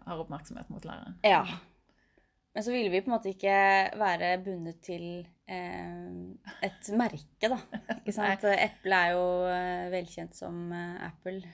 [0.06, 1.18] har oppmerksomhet mot læreren.
[1.26, 1.44] Ja.
[2.54, 3.54] Men så ville vi på en måte ikke
[4.00, 5.04] være bundet til
[5.46, 7.58] eh, et merke, da.
[8.00, 8.42] Ikke sant?
[8.50, 11.06] Eple er jo eh, velkjent som eh,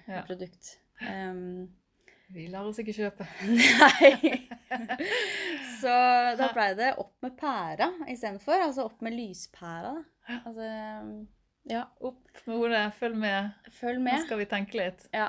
[0.08, 0.22] Ja.
[1.02, 1.68] Um,
[2.34, 3.26] Vi lar oss ikke kjøpe.
[3.46, 4.48] Nei.
[5.80, 5.92] Så
[6.38, 8.62] da blei det opp med pæra istedenfor.
[8.68, 9.94] Altså opp med lyspæra.
[10.40, 10.68] Altså,
[11.68, 13.50] ja, Opp med hodet, følg med.
[13.78, 15.06] følg Nå skal vi tenke litt.
[15.14, 15.28] Ja.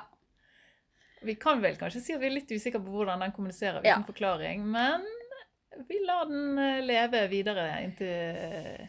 [1.25, 3.89] Vi kan vel kanskje si at vi er litt usikre på hvordan den kommuniserer uten
[3.89, 3.99] Ja.
[4.07, 5.03] forklaring, men
[5.89, 8.85] vi lar den eh, leve videre inntil,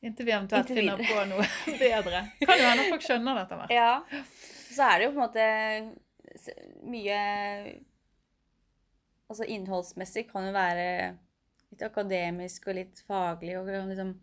[0.00, 1.48] inntil vi eventuelt Inntil finner på noe
[1.82, 2.22] bedre.
[2.46, 3.74] Kan jo hende folk skjønner det etter hvert.
[3.74, 4.24] ja.
[4.68, 5.46] Så er det jo på en måte
[6.88, 7.18] mye
[9.28, 10.84] Altså innholdsmessig kan jo være
[11.68, 14.14] litt akademisk og litt faglig, og liksom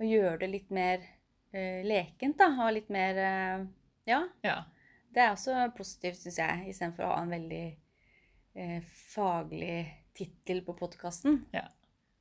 [0.00, 2.48] og gjøre det litt mer uh, lekent, da.
[2.64, 3.66] Og litt mer uh,
[4.08, 4.24] Ja.
[4.46, 4.62] Ja.
[5.10, 7.64] Det er også positivt, syns jeg, istedenfor å ha en veldig
[8.56, 8.78] uh,
[9.12, 9.76] faglig
[10.16, 11.42] tittel på podkasten.
[11.54, 11.66] Ja.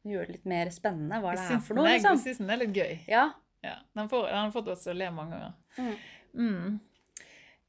[0.08, 2.19] Gjøre det litt mer spennende hva det er for noe, liksom.
[2.19, 2.93] Jeg syns den er litt gøy.
[3.12, 3.25] Ja.
[3.63, 3.77] Ja.
[3.95, 5.55] Den, får, den har fått oss til å le mange ganger.
[5.79, 5.95] Mm.
[6.39, 6.77] Mm.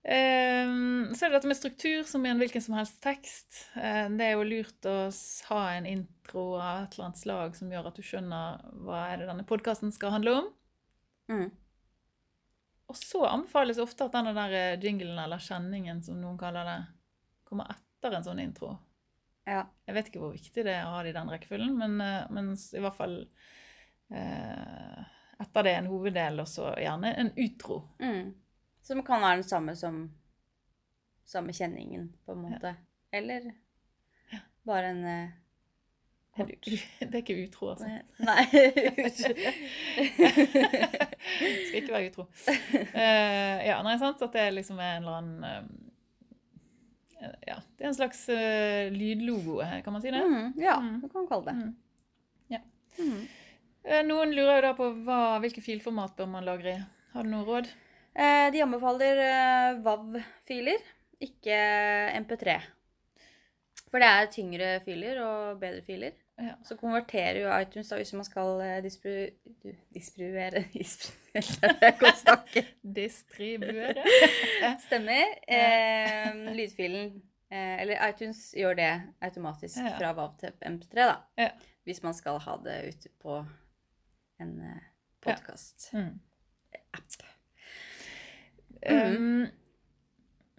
[0.02, 3.66] Ehm, så er det dette med struktur, som i en hvilken som helst tekst.
[3.76, 4.96] Eh, det er jo lurt å
[5.50, 9.20] ha en intro av et eller annet slag som gjør at du skjønner hva er
[9.20, 10.48] det denne podkasten skal handle om.
[11.30, 11.50] Mm.
[12.90, 16.80] Og så anbefales ofte at denne der eh, jinglen, eller kjenningen som noen kaller det,
[17.46, 18.78] kommer etter en sånn intro.
[19.44, 19.64] ja.
[19.86, 22.28] Jeg vet ikke hvor viktig det er å ha det i den rekkefølgen, men, eh,
[22.32, 23.16] men i hvert fall
[24.14, 25.00] eh,
[25.40, 27.82] etter det en hoveddel, og så gjerne en utro.
[28.00, 28.30] Mm.
[28.82, 30.10] Som kan være den samme som
[31.30, 32.72] samme kjenningen, på en måte.
[33.14, 33.40] Eller
[34.66, 35.28] bare en uh,
[36.40, 37.86] Det er ikke utro, altså.
[38.18, 38.44] Nei.
[41.66, 42.24] Skal ikke være utro.
[42.94, 44.22] Uh, ja, nei, sant?
[44.24, 45.64] At det liksom er en eller annen eh,
[47.50, 50.22] Ja, det er en slags uh, lydlogo, her, kan man si det?
[50.24, 50.96] mm, ja, Mm.
[51.02, 51.56] det kan kalle det.
[51.60, 51.72] Mm.
[52.56, 52.60] Ja.
[52.98, 53.22] Mm.
[54.08, 56.80] Noen lurer jo da på hva, hvilke filformat bør man lagre i.
[57.14, 57.66] Har du noe råd?
[58.16, 60.82] Eh, de anbefaler eh, WAV-filer,
[61.22, 61.56] ikke
[62.20, 62.56] MP3.
[63.90, 66.12] For det er tyngre filer og bedre filer.
[66.40, 66.54] Ja.
[66.64, 69.10] Så konverterer jo iTunes da, hvis man skal eh, dispru...
[69.92, 72.62] Distribuere Distribuere Jeg kan snakke.
[72.96, 74.04] Distribuere.
[74.86, 75.34] Stemmer.
[75.44, 77.10] Eh, lydfilen
[77.52, 78.88] eh, Eller iTunes gjør det
[79.20, 79.92] automatisk Ja.
[79.98, 81.16] fra WAV til MP3, da.
[81.38, 81.50] Ja.
[81.84, 83.42] Hvis man skal ha det ute på
[84.40, 84.80] en eh,
[85.20, 85.90] podkast.
[88.86, 89.16] Mm.
[89.16, 89.46] Um,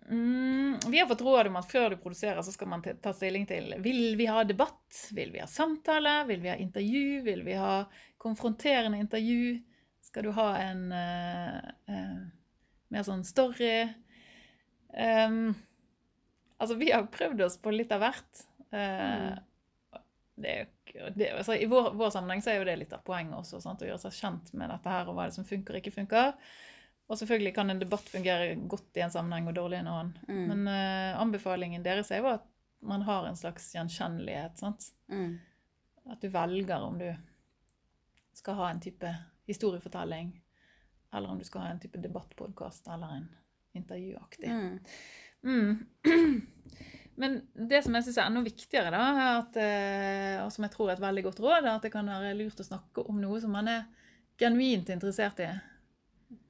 [0.10, 3.47] mm, vi har fått råd om at før du produserer, så skal man ta stilling
[3.49, 5.07] til Vil vi ha debatt?
[5.15, 6.21] Vil vi ha samtale?
[6.29, 7.21] Vil vi ha intervju?
[7.25, 7.73] Vil vi ha
[8.21, 9.57] konfronterende intervju?
[10.05, 12.23] Skal du ha en uh, uh,
[12.91, 13.88] mer sånn story?
[14.91, 15.53] Um,
[16.57, 18.45] altså, vi har prøvd oss på litt av hvert.
[18.71, 19.31] Eh,
[20.41, 23.03] det er jo det, altså, I vår, vår sammenheng så er jo det litt av
[23.07, 23.84] poenget også, sant?
[23.84, 25.95] å gjøre seg kjent med dette her, og hva er det som funker og ikke
[25.95, 26.34] funker.
[27.12, 30.13] Og selvfølgelig kan en debatt fungere godt i en sammenheng og dårlig i en annen.
[30.30, 30.43] Mm.
[30.47, 32.45] Men uh, anbefalingen deres er jo at
[32.88, 34.63] man har en slags gjenkjennelighet.
[35.12, 35.34] Mm.
[36.08, 37.10] At du velger om du
[38.34, 39.12] skal ha en type
[39.50, 40.32] historiefortelling,
[41.13, 43.28] eller om du skal ha en type debattpodkast eller en
[43.74, 44.50] intervjuaktig.
[44.50, 44.80] Mm.
[45.43, 45.86] Mm.
[47.21, 50.89] Men det som jeg syns er enda viktigere, da, at, eh, og som jeg tror
[50.89, 53.41] er et veldig godt råd, er at det kan være lurt å snakke om noe
[53.43, 53.84] som man er
[54.39, 55.50] genuint interessert i.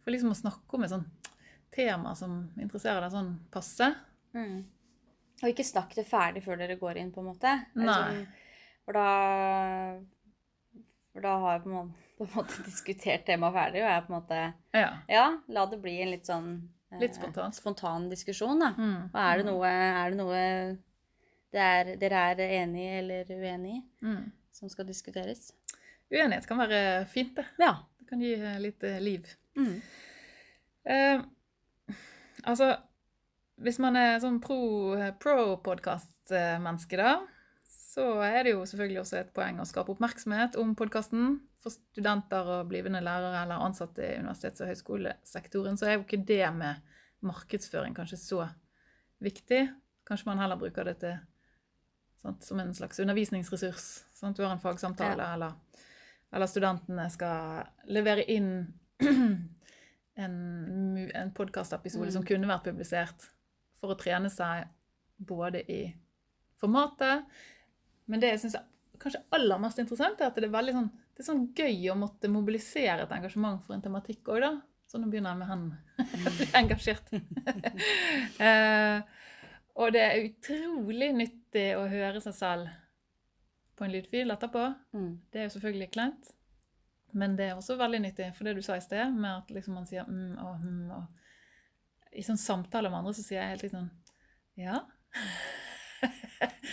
[0.03, 1.29] For liksom å snakke om et sånt
[1.71, 3.91] tema som interesserer deg sånn passe.
[4.35, 4.63] Mm.
[5.41, 7.53] Og ikke snakk det ferdig før dere går inn, på en måte.
[7.79, 7.85] Nei.
[7.95, 8.25] Sånn,
[8.85, 9.05] for da
[11.11, 14.03] For da har jeg på en måte, på en måte diskutert temaet ferdig, og jeg
[14.05, 14.41] på en måte
[14.77, 14.91] Ja.
[15.11, 16.51] Ja, la det bli en litt sånn
[16.91, 17.55] eh, Litt spontant.
[17.57, 18.69] spontan diskusjon, da.
[18.77, 19.09] Mm.
[19.11, 20.43] Og er det noe, er det noe
[21.51, 24.31] det er, dere er enige eller uenige i, Mm.
[24.55, 25.49] som skal diskuteres?
[26.11, 27.45] Uenighet kan være fint, det.
[27.59, 27.73] Ja.
[27.99, 28.31] Det kan gi
[28.63, 29.27] litt eh, liv.
[29.57, 29.81] Mm.
[30.83, 31.21] Eh,
[32.43, 32.75] altså,
[33.61, 37.19] hvis man er sånn pro-podkast-menneske, da,
[37.67, 41.23] så er det jo selvfølgelig også et poeng å skape oppmerksomhet om podkasten.
[41.61, 46.25] For studenter og blivende lærere eller ansatte i universitets- og høyskolesektoren, så er jo ikke
[46.25, 46.73] det med
[47.21, 48.49] markedsføring kanskje så
[49.21, 49.69] viktig.
[50.07, 51.15] Kanskje man heller bruker det til
[52.21, 53.85] sant, som en slags undervisningsressurs.
[54.17, 54.37] Sant?
[54.37, 55.51] Du har en fagsamtale, eller,
[56.33, 57.37] eller studentene skal
[57.93, 58.51] levere inn
[60.23, 60.35] en,
[61.15, 62.15] en podkastepisode Mm.
[62.17, 63.29] som kunne vært publisert
[63.81, 64.67] for å trene seg
[65.17, 65.81] både i
[66.61, 67.25] formatet
[68.07, 68.57] Men det jeg syns
[69.01, 72.29] kanskje aller mest interessant, er at det er sånn, det er sånn gøy å måtte
[72.29, 74.51] mobilisere et engasjement for en tematikk òg, da.
[74.85, 75.79] Så nå begynner jeg med hendene.
[76.59, 77.07] Engasjert.
[78.45, 79.01] eh,
[79.79, 82.69] og det er utrolig nyttig å høre seg selv
[83.79, 84.67] på en lydfil etterpå.
[84.93, 85.11] Mm.
[85.31, 86.33] Det er jo selvfølgelig kleint.
[87.13, 89.73] Men det er også veldig nyttig, for det du sa i sted, med at liksom
[89.75, 91.03] man sier mm og hm og
[92.17, 93.89] I sånn samtale med andre så sier jeg helt litt sånn
[94.59, 94.81] Ja.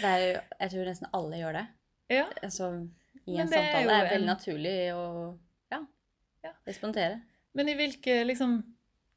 [0.03, 0.23] Er
[0.61, 1.67] jeg tror nesten alle gjør det.
[2.15, 2.25] Ja.
[2.43, 2.69] Altså,
[3.27, 5.05] I en er samtale er det veldig en- naturlig å
[5.73, 5.81] ja,
[6.45, 6.53] Ja.
[6.67, 7.21] respondere.
[7.55, 8.63] Men i hvilke liksom,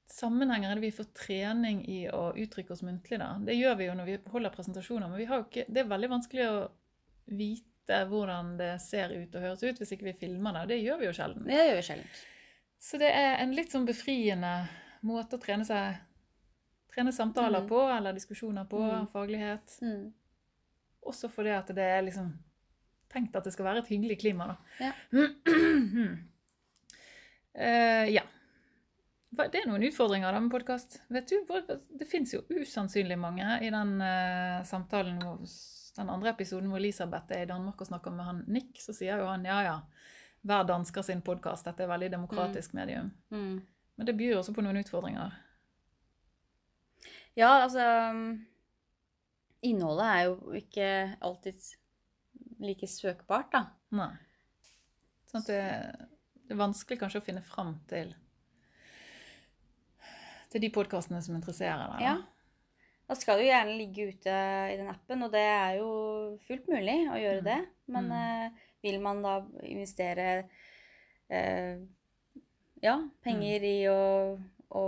[0.07, 3.19] sammenhenger er det vi får trening i å uttrykke oss muntlig?
[3.19, 3.37] da?
[3.39, 5.89] Det gjør vi jo når vi holder presentasjoner, men vi har jo ikke, det er
[5.89, 6.71] veldig vanskelig å
[7.27, 10.61] vite hvordan det ser ut og høres ut hvis ikke vi filmer det.
[10.61, 11.43] og Det gjør vi jo sjelden.
[11.47, 12.07] Det gjør vi sjelden.
[12.79, 14.67] Så det er en litt sånn befriende
[15.03, 15.95] måte å trene seg
[16.91, 17.67] Trene samtaler Mm.
[17.69, 19.07] på, eller diskusjoner på, Mm.
[19.13, 19.77] faglighet.
[19.81, 20.11] Mm.
[21.07, 22.33] Også fordi at det er liksom
[23.09, 24.55] tenkt at det skal være et hyggelig klima, da.
[24.79, 24.91] Ja.
[27.55, 28.23] uh, ja.
[29.31, 30.99] Det er noen utfordringer da med podkast.
[31.07, 35.39] Det fins jo usannsynlig mange i den uh, samtalen hvor,
[35.97, 39.19] den andre episoden hvor Elisabeth er i Danmark og snakker med han Nick, så sier
[39.19, 39.75] jo han ja, ja,
[40.47, 43.11] hver dansker sin podkast, dette er veldig demokratisk medium.
[43.29, 43.59] Mm.
[43.99, 45.35] Men det byr også på noen utfordringer.
[47.37, 48.23] Ja, altså um,
[49.61, 50.87] Innholdet er jo ikke
[51.21, 51.59] alltid
[52.61, 53.65] like søkbart, da.
[53.93, 54.09] Nei.
[55.29, 55.61] Sånn at det,
[56.47, 58.15] det er vanskelig kanskje å finne fram til
[60.51, 62.01] til de podkastene som interesserer deg.
[62.03, 62.15] Ja.
[63.11, 64.33] Da skal du gjerne ligge ute
[64.71, 65.87] i den appen, og det er jo
[66.47, 67.47] fullt mulig å gjøre Mm.
[67.49, 67.57] det.
[67.91, 68.13] Men Mm.
[68.15, 68.51] eh,
[68.85, 69.33] vil man da
[69.67, 70.45] investere
[71.29, 71.77] eh,
[72.81, 73.67] ja, penger Mm.
[73.67, 74.39] i å,
[74.71, 74.85] å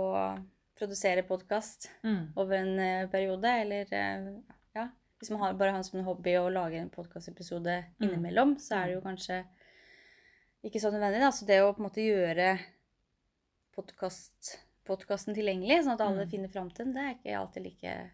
[0.76, 2.32] produsere podkast Mm.
[2.36, 3.86] over en eh, periode, eller
[4.74, 4.88] ja
[5.20, 8.08] Hvis man har, bare har som en hobby å lage en podkastepisode Mm.
[8.08, 9.44] innimellom, så er det jo kanskje
[10.64, 11.20] ikke så nødvendig.
[11.20, 11.30] Da.
[11.30, 12.58] Så det å på en måte gjøre
[13.76, 16.30] podcast, podkasten tilgjengelig, sånn at alle Mm.
[16.30, 18.10] finner fram til den, det er ikke alltid like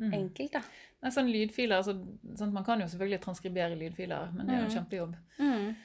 [0.00, 0.12] Mm.
[0.14, 0.60] enkelt, da.
[1.02, 1.94] Nei, sånn lydfiler, altså,
[2.36, 5.16] sånn, Man kan jo selvfølgelig transkribere lydfiler, men det er jo en kjempejobb.
[5.40, 5.76] Mm.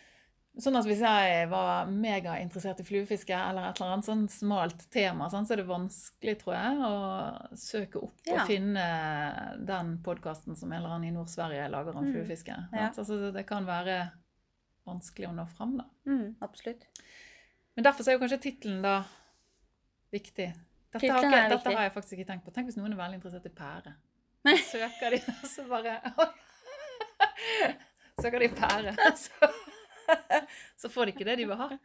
[0.59, 5.25] Sånn at Hvis jeg var megainteressert i fluefiske eller et eller annet sånn smalt tema,
[5.31, 8.41] sånn, så er det vanskelig tror jeg, å søke opp Ja.
[8.43, 12.13] og finne den podkasten som en eller annen i Nord-Sverige lager om Mm.
[12.13, 12.69] fluefiske.
[12.71, 12.89] Ja.
[12.91, 14.11] Altså, det kan være
[14.85, 15.77] vanskelig å nå fram.
[15.77, 15.85] da.
[16.05, 16.83] Mm, absolutt.
[17.75, 19.03] Men derfor er jo kanskje tittelen da
[20.13, 20.49] viktig.
[20.93, 21.73] Dette, har, ikke, dette viktig.
[21.77, 22.51] har jeg faktisk ikke tenkt på.
[22.53, 23.93] Tenk hvis noen er veldig interessert i pære.
[24.45, 24.57] Nei.
[24.67, 25.93] Søker de, og så bare
[28.21, 29.49] Søker de pære, så,
[30.83, 31.69] så får de ikke det de vil ha.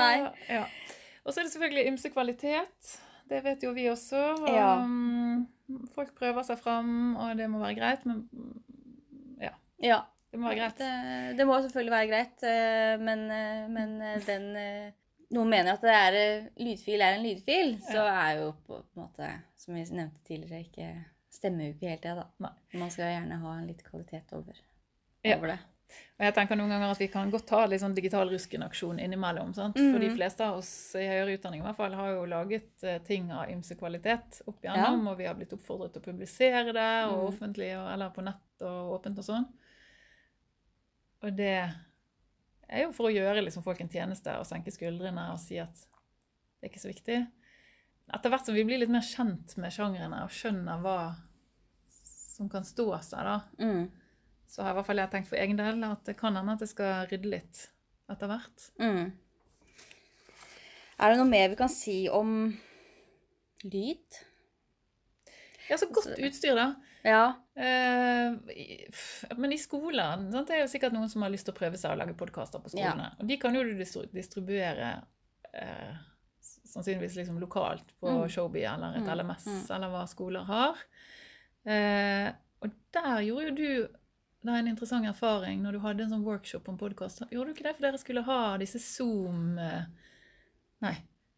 [0.00, 0.16] Nei.
[0.48, 0.64] Ja.
[1.24, 2.94] Og så er det selvfølgelig ymse kvalitet.
[3.30, 4.20] Det vet jo vi også.
[4.40, 4.70] Og, Ja.
[4.82, 5.48] um,
[5.94, 8.24] Folk prøver seg fram, og det må være greit, men
[9.38, 9.52] ja.
[9.82, 10.00] Ja.
[10.32, 10.78] Det må være greit.
[10.80, 14.48] Det, det må selvfølgelig være greit, eh, men, eh, men eh, den
[15.30, 18.98] Noen mener at det er, eh, lydfil er en lydfil, så er jo på, på
[18.98, 22.24] en måte, som vi nevnte tidligere, ikke Stemmer jo ikke helt det, da.
[22.42, 22.50] Nei.
[22.80, 24.56] Man skal gjerne ha en litt kvalitet over,
[25.22, 25.36] Ja.
[25.36, 25.58] over det.
[26.18, 29.54] Og jeg tenker noen ganger at vi kan godt ha litt sånn digital ruskenaksjon innimellom.
[29.54, 29.76] sant?
[29.76, 29.92] Mhm.
[29.92, 32.98] For de fleste av oss i høyere utdanning i hvert fall har jo laget eh,
[33.06, 36.90] ting av ymse kvalitet opp igjennom, og vi har blitt oppfordret til å publisere det,
[37.12, 37.28] og Mhm.
[37.30, 39.46] offentlig, og, eller på nett og åpent og sånn.
[41.22, 41.74] Og det
[42.70, 45.74] er jo for å gjøre liksom folk en tjeneste og senke skuldrene og si at
[46.60, 47.18] det er ikke så viktig.
[48.14, 50.96] Etter hvert som vi blir litt mer kjent med sjangrene og skjønner hva
[51.90, 53.90] som kan stå seg, da, Mm.
[54.48, 56.60] så har i hvert fall jeg tenkt for egen del at det kan hende at
[56.60, 57.68] jeg skal rydde litt
[58.10, 58.70] etter hvert.
[58.80, 59.12] Mm.
[61.00, 62.58] Er det noe mer vi kan si om
[63.64, 64.18] lyd?
[65.70, 66.74] Ja, så godt Altså- utstyr, da.
[67.06, 67.22] Ja.
[67.54, 68.34] Eh,
[69.36, 70.48] men i skolen sant?
[70.48, 72.60] Det er jo sikkert noen som har lyst til å prøve seg å lage podkaster
[72.62, 73.12] på skolene.
[73.20, 73.72] Og de kan jo du
[74.12, 74.90] distribuere
[75.54, 75.94] eh,
[76.70, 78.28] sannsynligvis liksom lokalt på Mm.
[78.28, 79.64] Showbie eller et Mm, LMS, mm.
[79.76, 80.76] eller hva skoler har.
[81.64, 82.28] Eh,
[82.60, 83.88] og der gjorde jo du
[84.42, 87.20] det er en interessant erfaring når du hadde en sånn workshop om podkast.
[87.30, 89.82] Gjorde du ikke det for dere skulle ha disse Zoom eh,
[90.80, 90.94] Nei.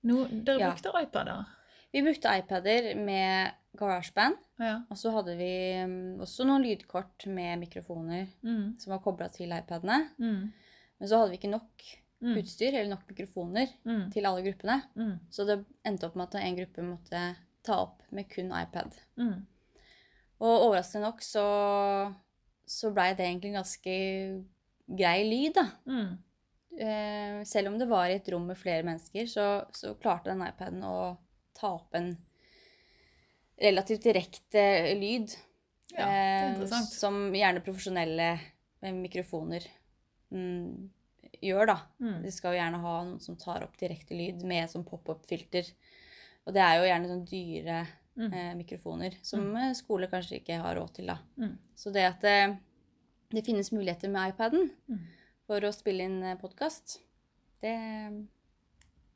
[0.07, 0.71] No, dere Ja.
[0.71, 1.45] brukte iPader?
[1.93, 4.79] Vi brukte iPader med GarageBand, Ja.
[4.91, 5.51] og så hadde vi
[5.87, 8.79] mm, også noen lydkort med mikrofoner Mm.
[8.79, 10.11] som var kobla til iPadene.
[10.19, 10.53] Mm.
[10.99, 11.83] Men så hadde vi ikke nok
[12.23, 12.37] Mm.
[12.39, 14.11] utstyr eller nok mikrofoner Mm.
[14.13, 14.83] til alle gruppene.
[14.97, 15.19] Mm.
[15.31, 18.93] Så det endte opp med at en gruppe måtte ta opp med kun iPad.
[20.41, 22.15] Og overraskende nok så,
[22.67, 24.45] så blei det egentlig ganske
[24.89, 25.67] grei lyd, da.
[26.79, 30.41] Eh, selv om det var i et rom med flere mennesker, så, så klarte den
[30.47, 31.17] iPaden å
[31.57, 32.13] ta opp en
[33.63, 34.65] relativt direkte
[34.99, 35.37] lyd.
[35.93, 38.29] Ja, det er eh, som gjerne profesjonelle
[38.83, 39.67] med mikrofoner
[40.33, 40.91] mm,
[41.45, 41.79] gjør, da.
[42.03, 42.21] Mm.
[42.25, 45.69] De skal jo gjerne ha noen som tar opp direkte lyd med sånn pop-up-filter.
[46.47, 48.33] Og det er jo gjerne sånn dyre Mm.
[48.37, 49.71] eh, mikrofoner som mm.
[49.73, 51.15] skole kanskje ikke har råd til, da.
[51.41, 51.55] Mm.
[51.81, 52.59] Så det at det,
[53.33, 54.99] det finnes muligheter med iPaden Mm.
[55.49, 56.99] for å spille inn podkast,
[57.65, 57.73] det,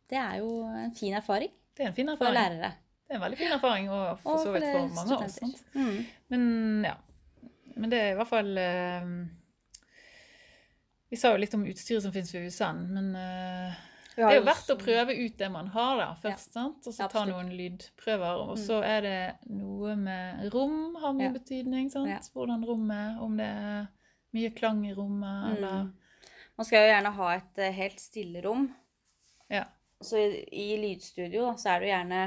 [0.09, 2.73] det er jo en fin erfaring Det er en fin for lærere.
[3.07, 5.65] Det er en veldig fin erfaring, og for så vidt for mange av oss.
[5.75, 6.07] Mm.
[6.33, 6.95] Men ja.
[7.77, 9.05] Men det er i hvert fall eh,
[11.11, 13.77] Vi sa jo litt om utstyret som finnes ved USN, men eh,
[14.17, 16.55] det er jo verdt å prøve ut det man har da, først.
[16.57, 16.87] sant?
[16.89, 18.41] Og så ta noen lydprøver.
[18.47, 18.62] Og Mm.
[18.65, 19.19] så er det
[19.53, 21.33] noe med rom har mye Ja.
[21.37, 21.91] betydning.
[21.93, 22.09] sant?
[22.09, 22.19] Ja.
[22.35, 23.87] Hvordan rommet Om det er
[24.33, 25.93] mye klang i rommet, Mm.
[26.57, 28.75] Man skal jo gjerne ha et eh, helt stille rom.
[29.51, 29.65] Ja.
[30.05, 32.23] Så i, i lydstudio da, så er det jo gjerne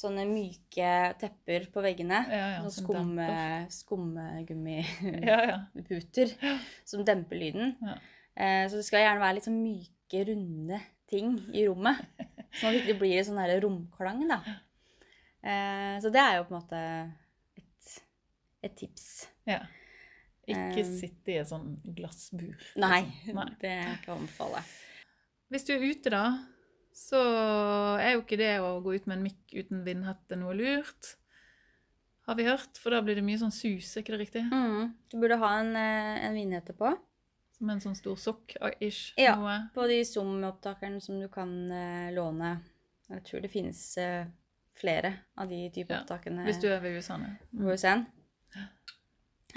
[0.00, 2.18] sånne myke tepper på veggene.
[2.30, 3.26] Ja, ja, skumme,
[3.74, 6.54] skummegummiputer Ja,
[6.88, 7.74] som demper lyden.
[7.84, 7.94] Ja.
[8.40, 10.78] Eh, så det skal gjerne være litt sånn myke, runde
[11.10, 11.98] ting i rommet.
[12.58, 14.40] Sånn at det ikke blir sånn der romklang, da.
[15.38, 16.80] Eh, så det er jo på en måte
[17.60, 17.92] et,
[18.66, 19.04] et tips.
[19.46, 19.60] ja.
[20.50, 22.58] Ikke Um, sitte i et sånn glassbur.
[22.80, 23.36] Nei, liksom.
[23.38, 23.54] Nei.
[23.60, 24.60] det kan jeg anbefale.
[25.52, 26.24] Hvis du er ute, da,
[27.00, 27.20] så
[28.00, 31.14] er jo ikke det å gå ut med en mikk uten vindhette noe lurt.
[32.28, 34.42] Har vi hørt, for da blir det mye sånn sus, er ikke det riktig?
[34.52, 34.92] Mm.
[35.10, 36.92] Du burde ha en, eh, en vindhette på.
[37.56, 39.14] Som en sånn stor sokk-ish.
[39.20, 39.34] Ja.
[39.40, 39.56] Noe.
[39.74, 42.52] På de Zoom-opptakerne som du kan uh, låne.
[43.10, 44.28] Jeg tror det finnes uh,
[44.78, 47.34] flere av de type Ja, opptakene Hvis du er ved USA nå.
[47.52, 48.06] Mm.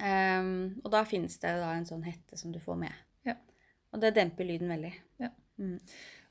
[0.02, 3.02] Ehm, og da finnes det da en sånn hette som du får med.
[3.28, 3.38] Ja.
[3.94, 4.94] Og det demper lyden veldig.
[5.22, 5.30] Ja.
[5.62, 5.78] Mm.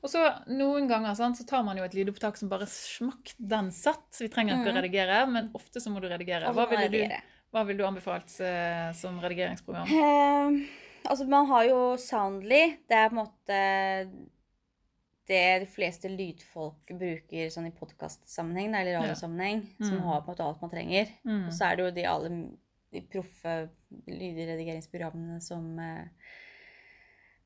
[0.03, 0.19] Og så
[0.51, 4.09] noen ganger sant, så tar man jo et lydopptak som bare smakk, den satt.
[4.19, 4.81] Vi trenger ikke å Mhm.
[4.81, 6.51] redigere, men ofte så må du redigere.
[6.53, 7.15] Hva ville du,
[7.53, 9.87] hva ville du anbefalt eh, som redigeringsprogram?
[9.87, 10.67] Ehm,
[11.05, 12.77] altså, man har jo Soundly.
[12.89, 14.27] Det er på en måte
[15.25, 19.01] det de fleste lydfolk bruker sånn i podkastsammenheng, eller Ja.
[19.13, 19.15] Mm.
[19.15, 20.01] som Mm.
[20.03, 21.07] har på en måte alt man trenger.
[21.25, 21.47] Mm.
[21.47, 22.29] Og så er det jo de alle
[22.91, 23.69] de proffe
[24.05, 26.05] lydredigeringsprogrammene som eh,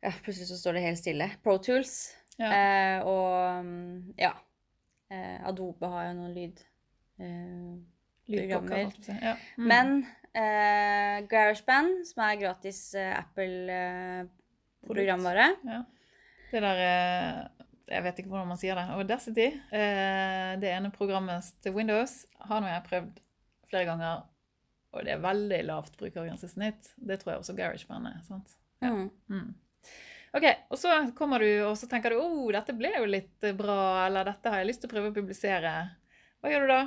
[0.04, 1.32] Ja, plutselig så står det helt stille.
[1.44, 2.16] Pro Tools.
[2.38, 2.50] Ja.
[2.54, 4.34] Eh, og mm, ja.
[5.10, 6.58] Eh, Adobe har jo noen lyd.
[7.20, 7.76] Eh,
[8.28, 8.84] Lydpakker, programmer.
[8.84, 9.14] holdt jeg på å si.
[9.24, 9.34] Ja.
[9.58, 9.68] Mm.
[9.72, 9.88] Men
[10.38, 15.80] eh, GarageBand, som er gratis eh, Apple-programvare Ja.
[16.52, 17.38] Det der eh,
[17.88, 18.84] Jeg vet ikke hvordan man sier det.
[18.98, 19.48] Audacity.
[19.72, 23.14] eh, Det ene programmet til Windows har nå jeg prøvd
[23.68, 24.22] flere ganger,
[24.96, 26.84] og det er veldig lavt brukergrensesnitt.
[26.98, 28.20] Det tror jeg også GarageBand er.
[28.28, 28.50] sant?
[28.84, 28.90] Ja.
[28.92, 29.10] mm.
[30.34, 30.38] Mm.
[30.38, 33.56] Ok, og så kommer du og så tenker du oh, dette ble jo litt eh,
[33.58, 35.72] bra, eller dette har jeg lyst til å prøve å publisere.
[36.42, 36.82] Hva gjør du da?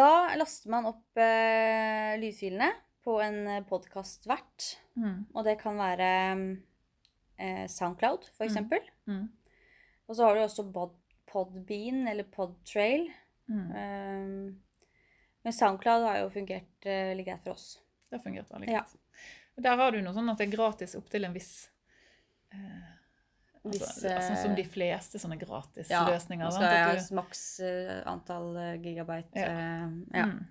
[0.00, 2.70] Da laster man opp eh, lydfilene
[3.04, 4.74] på en podkastvert.
[5.00, 5.26] Mm.
[5.34, 6.08] Og det kan være
[7.40, 8.48] eh, Soundcloud, for Mm.
[8.50, 8.90] eksempel.
[9.08, 9.28] Mm.
[10.08, 10.96] Og så har du også Pod
[11.30, 13.04] Podbean eller Podtrail.
[13.46, 13.68] Mm.
[13.70, 14.60] Um,
[15.44, 17.78] men Soundcloud har jo fungert uh, litt greit for oss.
[18.10, 18.82] Det har fungert veldig Ja.
[19.62, 21.52] Der har du noe sånn at det er gratis opptil en viss
[22.54, 22.88] eh,
[23.62, 27.42] Hvis, altså, Sånn som de eh, fleste sånne gratis ja, skal At jeg du- maks
[27.64, 29.36] eh, antall eh, gigabyte.
[29.36, 29.50] Ja.
[29.50, 29.88] eh,
[30.22, 30.26] ja.
[30.30, 30.46] Mm.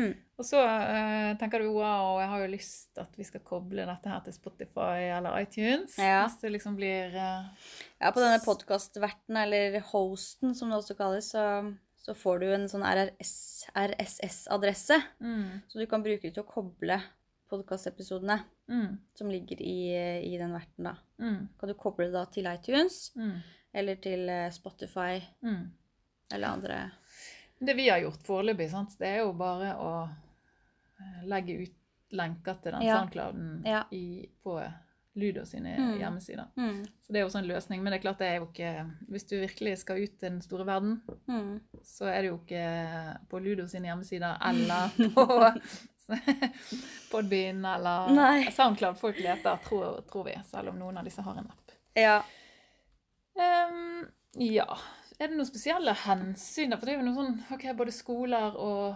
[0.00, 0.14] Mm.
[0.40, 4.08] Og så uh, tenker du wow, jeg har jo lyst at vi skal koble dette
[4.12, 5.96] her til Spotify eller iTunes.
[6.00, 6.22] Ja.
[6.24, 7.44] Hvis det liksom blir uh...
[8.00, 11.44] ja, på denne podkastverten, eller hosten som det også kalles, så,
[12.00, 14.96] så får du en sånn RSS-adresse.
[15.20, 17.00] mm, Så du kan bruke det til å koble
[17.50, 18.38] podkastepisodene
[18.70, 19.76] mm, som ligger i,
[20.34, 20.94] i den verten, da.
[21.18, 23.34] mm, Kan du koble det da til iTunes mm,
[23.74, 25.62] eller til eh, Spotify mm.
[26.34, 26.80] eller andre
[27.60, 28.94] Det vi har gjort foreløpig, sant?
[28.98, 31.76] det er jo bare å eh, legge ut
[32.10, 32.96] lenker til den Ja.
[33.00, 33.84] soundclouden Ja.
[33.94, 34.56] i, på
[35.20, 35.98] Ludo sine Mm.
[35.98, 36.46] hjemmesider.
[36.56, 36.84] mm.
[37.02, 37.82] Så det er jo også en løsning.
[37.82, 40.40] Men det er klart det er jo ikke Hvis du virkelig skal ut til den
[40.42, 41.02] store verden,
[41.82, 42.64] så er det jo ikke
[43.30, 45.26] på Ludo sine hjemmesider eller på
[47.12, 48.50] Podbean eller Nei.
[48.54, 50.36] Soundcloud folk leter, tror, tror vi.
[50.48, 51.74] Selv om noen av disse har en app.
[51.98, 52.18] Ja.
[53.34, 54.06] Um,
[54.40, 54.66] ja.
[55.20, 56.72] Er det noen spesielle hensyn?
[56.76, 58.94] For det er jo noe sånn ok, både skoler og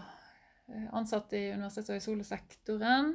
[0.71, 3.15] eh, ansatte i universitets- og høyskolesektoren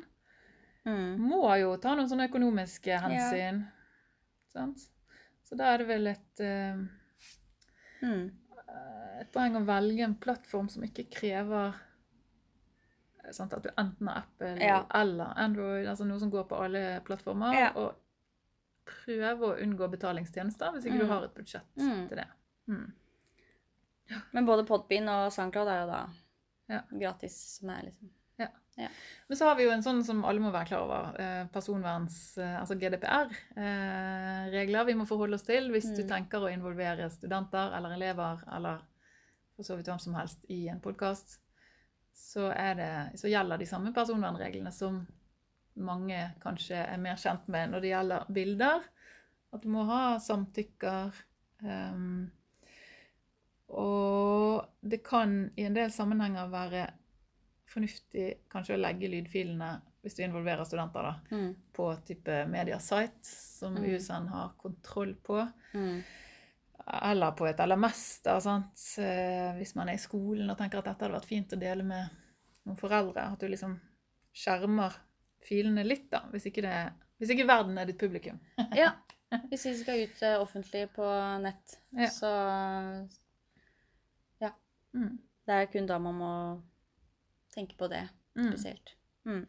[0.87, 1.17] Mm.
[1.19, 3.57] må jo ta noen sånne økonomiske hensyn.
[4.53, 4.79] Sant?
[5.43, 6.79] Så da er det vel et, uh,
[8.01, 8.29] Mm.
[9.19, 11.75] et poeng å velge en plattform som ikke krever
[13.31, 14.85] sant, at du enten har Apple Ja.
[14.95, 17.53] eller Android, altså noe som går på alle plattformer.
[17.53, 17.71] Ja.
[17.75, 17.93] Og
[18.85, 21.09] prøve å unngå betalingstjenester hvis ikke du Mm.
[21.09, 22.07] har et budsjett Mm.
[22.07, 22.27] til det.
[22.67, 22.91] Mm.
[24.33, 26.07] Men både Podbean og SoundCloud er jo da
[26.69, 26.81] Ja.
[26.97, 28.09] gratis, som er liksom
[29.27, 31.15] Men så har vi jo en sånn som alle må være klar over.
[31.19, 32.37] Eh, personverns...
[32.37, 36.07] Eh, altså GDPR-regler vi må forholde oss til hvis du Mm.
[36.09, 38.77] tenker å involvere studenter eller elever eller
[39.55, 41.39] for så vidt hvem som helst i en podkast.
[42.19, 44.99] Så, det- så gjelder de samme personvernreglene som
[45.79, 48.83] mange kanskje er mer kjent med når det gjelder bilder.
[49.53, 51.15] At du må ha samtykker.
[51.63, 52.27] Um,
[53.69, 56.85] og det kan i en del sammenhenger være
[57.69, 61.49] fornuftig kanskje å legge lydfilene, hvis du involverer studenter, da, mm.
[61.75, 63.83] på type mediasite som Mm.
[63.93, 65.43] USN har kontroll på.
[65.73, 66.01] Mm.
[66.89, 67.59] Eller på et
[68.41, 68.79] sant?
[68.97, 71.83] Eh, hvis man er i skolen og tenker at dette hadde vært fint å dele
[71.83, 72.09] med
[72.65, 73.27] noen foreldre.
[73.33, 73.79] At du liksom
[74.35, 74.95] skjermer
[75.45, 76.73] filene litt, da, hvis ikke, det,
[77.21, 78.39] hvis ikke verden er ditt publikum.
[78.75, 78.91] Ja.
[79.51, 81.05] Hvis vi skal ut eh, offentlig på
[81.43, 82.07] nett, Ja.
[82.09, 82.31] så
[84.93, 85.19] Mm.
[85.45, 86.29] det er kun da man må
[87.53, 88.47] tenke på det Mm.
[88.55, 88.95] spesielt.
[89.25, 89.45] Mm.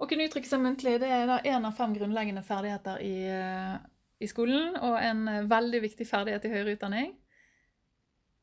[0.00, 3.78] Å kunne uttrykke seg muntlig det er da en av fem grunnleggende ferdigheter i, eh,
[4.20, 7.12] i skolen, og en eh, veldig viktig ferdighet i høyere utdanning.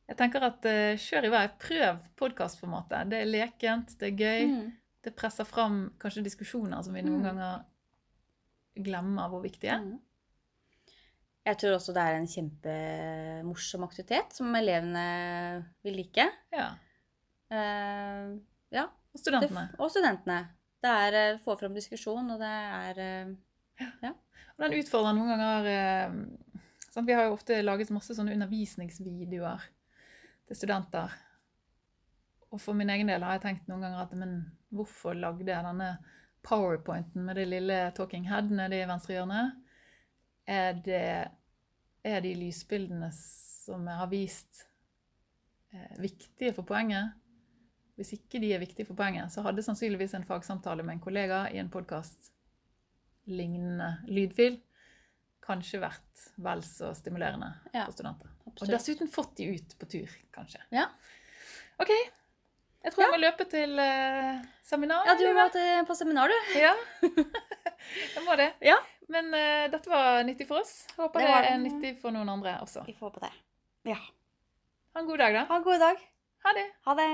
[0.06, 1.44] Jeg tenker at eh, kjør i vei.
[1.60, 3.10] Prøv podkastformatet.
[3.10, 4.46] Det er lekent, det er gøy.
[4.52, 4.66] Mm.
[5.06, 7.26] Det presser fram kanskje diskusjoner som vi noen Mm.
[7.28, 7.64] ganger
[8.86, 9.82] glemmer hvor viktige er.
[9.84, 10.00] Mm.
[11.46, 15.04] Jeg tror også det er en kjempemorsom aktivitet som elevene
[15.86, 16.24] vil like.
[16.52, 16.72] Ja.
[17.52, 18.34] Uh,
[18.74, 19.68] ja, Og det, studentene.
[19.78, 20.40] og studentene.
[20.82, 23.30] Det er å få fram diskusjon, og det er
[23.80, 24.10] eh,
[24.56, 26.18] Og den utfordrer noen ganger eh,
[26.88, 27.06] sant?
[27.06, 29.64] Vi har jo ofte laget masse sånne undervisningsvideoer
[30.46, 31.14] til studenter.
[32.52, 34.36] Og for min egen del har jeg tenkt noen ganger at men
[34.74, 35.96] hvorfor lagde jeg denne
[36.46, 39.42] powerpointen med det lille talking head nede i venstre hjørne?
[40.46, 41.06] Er det
[42.06, 44.66] er de lysbildene som jeg har vist,
[45.74, 47.16] eh, viktige for poenget?
[47.96, 51.46] Hvis ikke de er viktige for poenget, så hadde sannsynligvis en fagsamtale med en kollega
[51.50, 52.30] i en podkast
[53.26, 54.60] lignende lydfil
[55.46, 58.32] kanskje vært vel så stimulerende Ja, for studenter.
[58.46, 60.62] Og dessuten fått de ut på tur, kanskje.
[60.74, 60.88] Ja.
[61.82, 61.92] OK.
[62.86, 65.06] Jeg tror jeg må løpe til uh, seminar.
[65.08, 66.58] Ja, du må til, på seminar, du.
[66.60, 66.72] Ja.
[68.14, 68.52] jeg må det.
[68.64, 68.76] Ja.
[69.12, 70.84] Men uh, dette var nyttig for oss.
[70.98, 71.50] Håper Det det.
[71.50, 72.86] er nyttig for noen andre også.
[72.86, 73.32] Vi får håpe det.
[73.92, 73.98] Ja.
[74.94, 75.46] Ha en god dag, da.
[75.50, 76.06] Ha en god dag.
[76.46, 76.68] Ha det.
[76.86, 77.10] Ha det.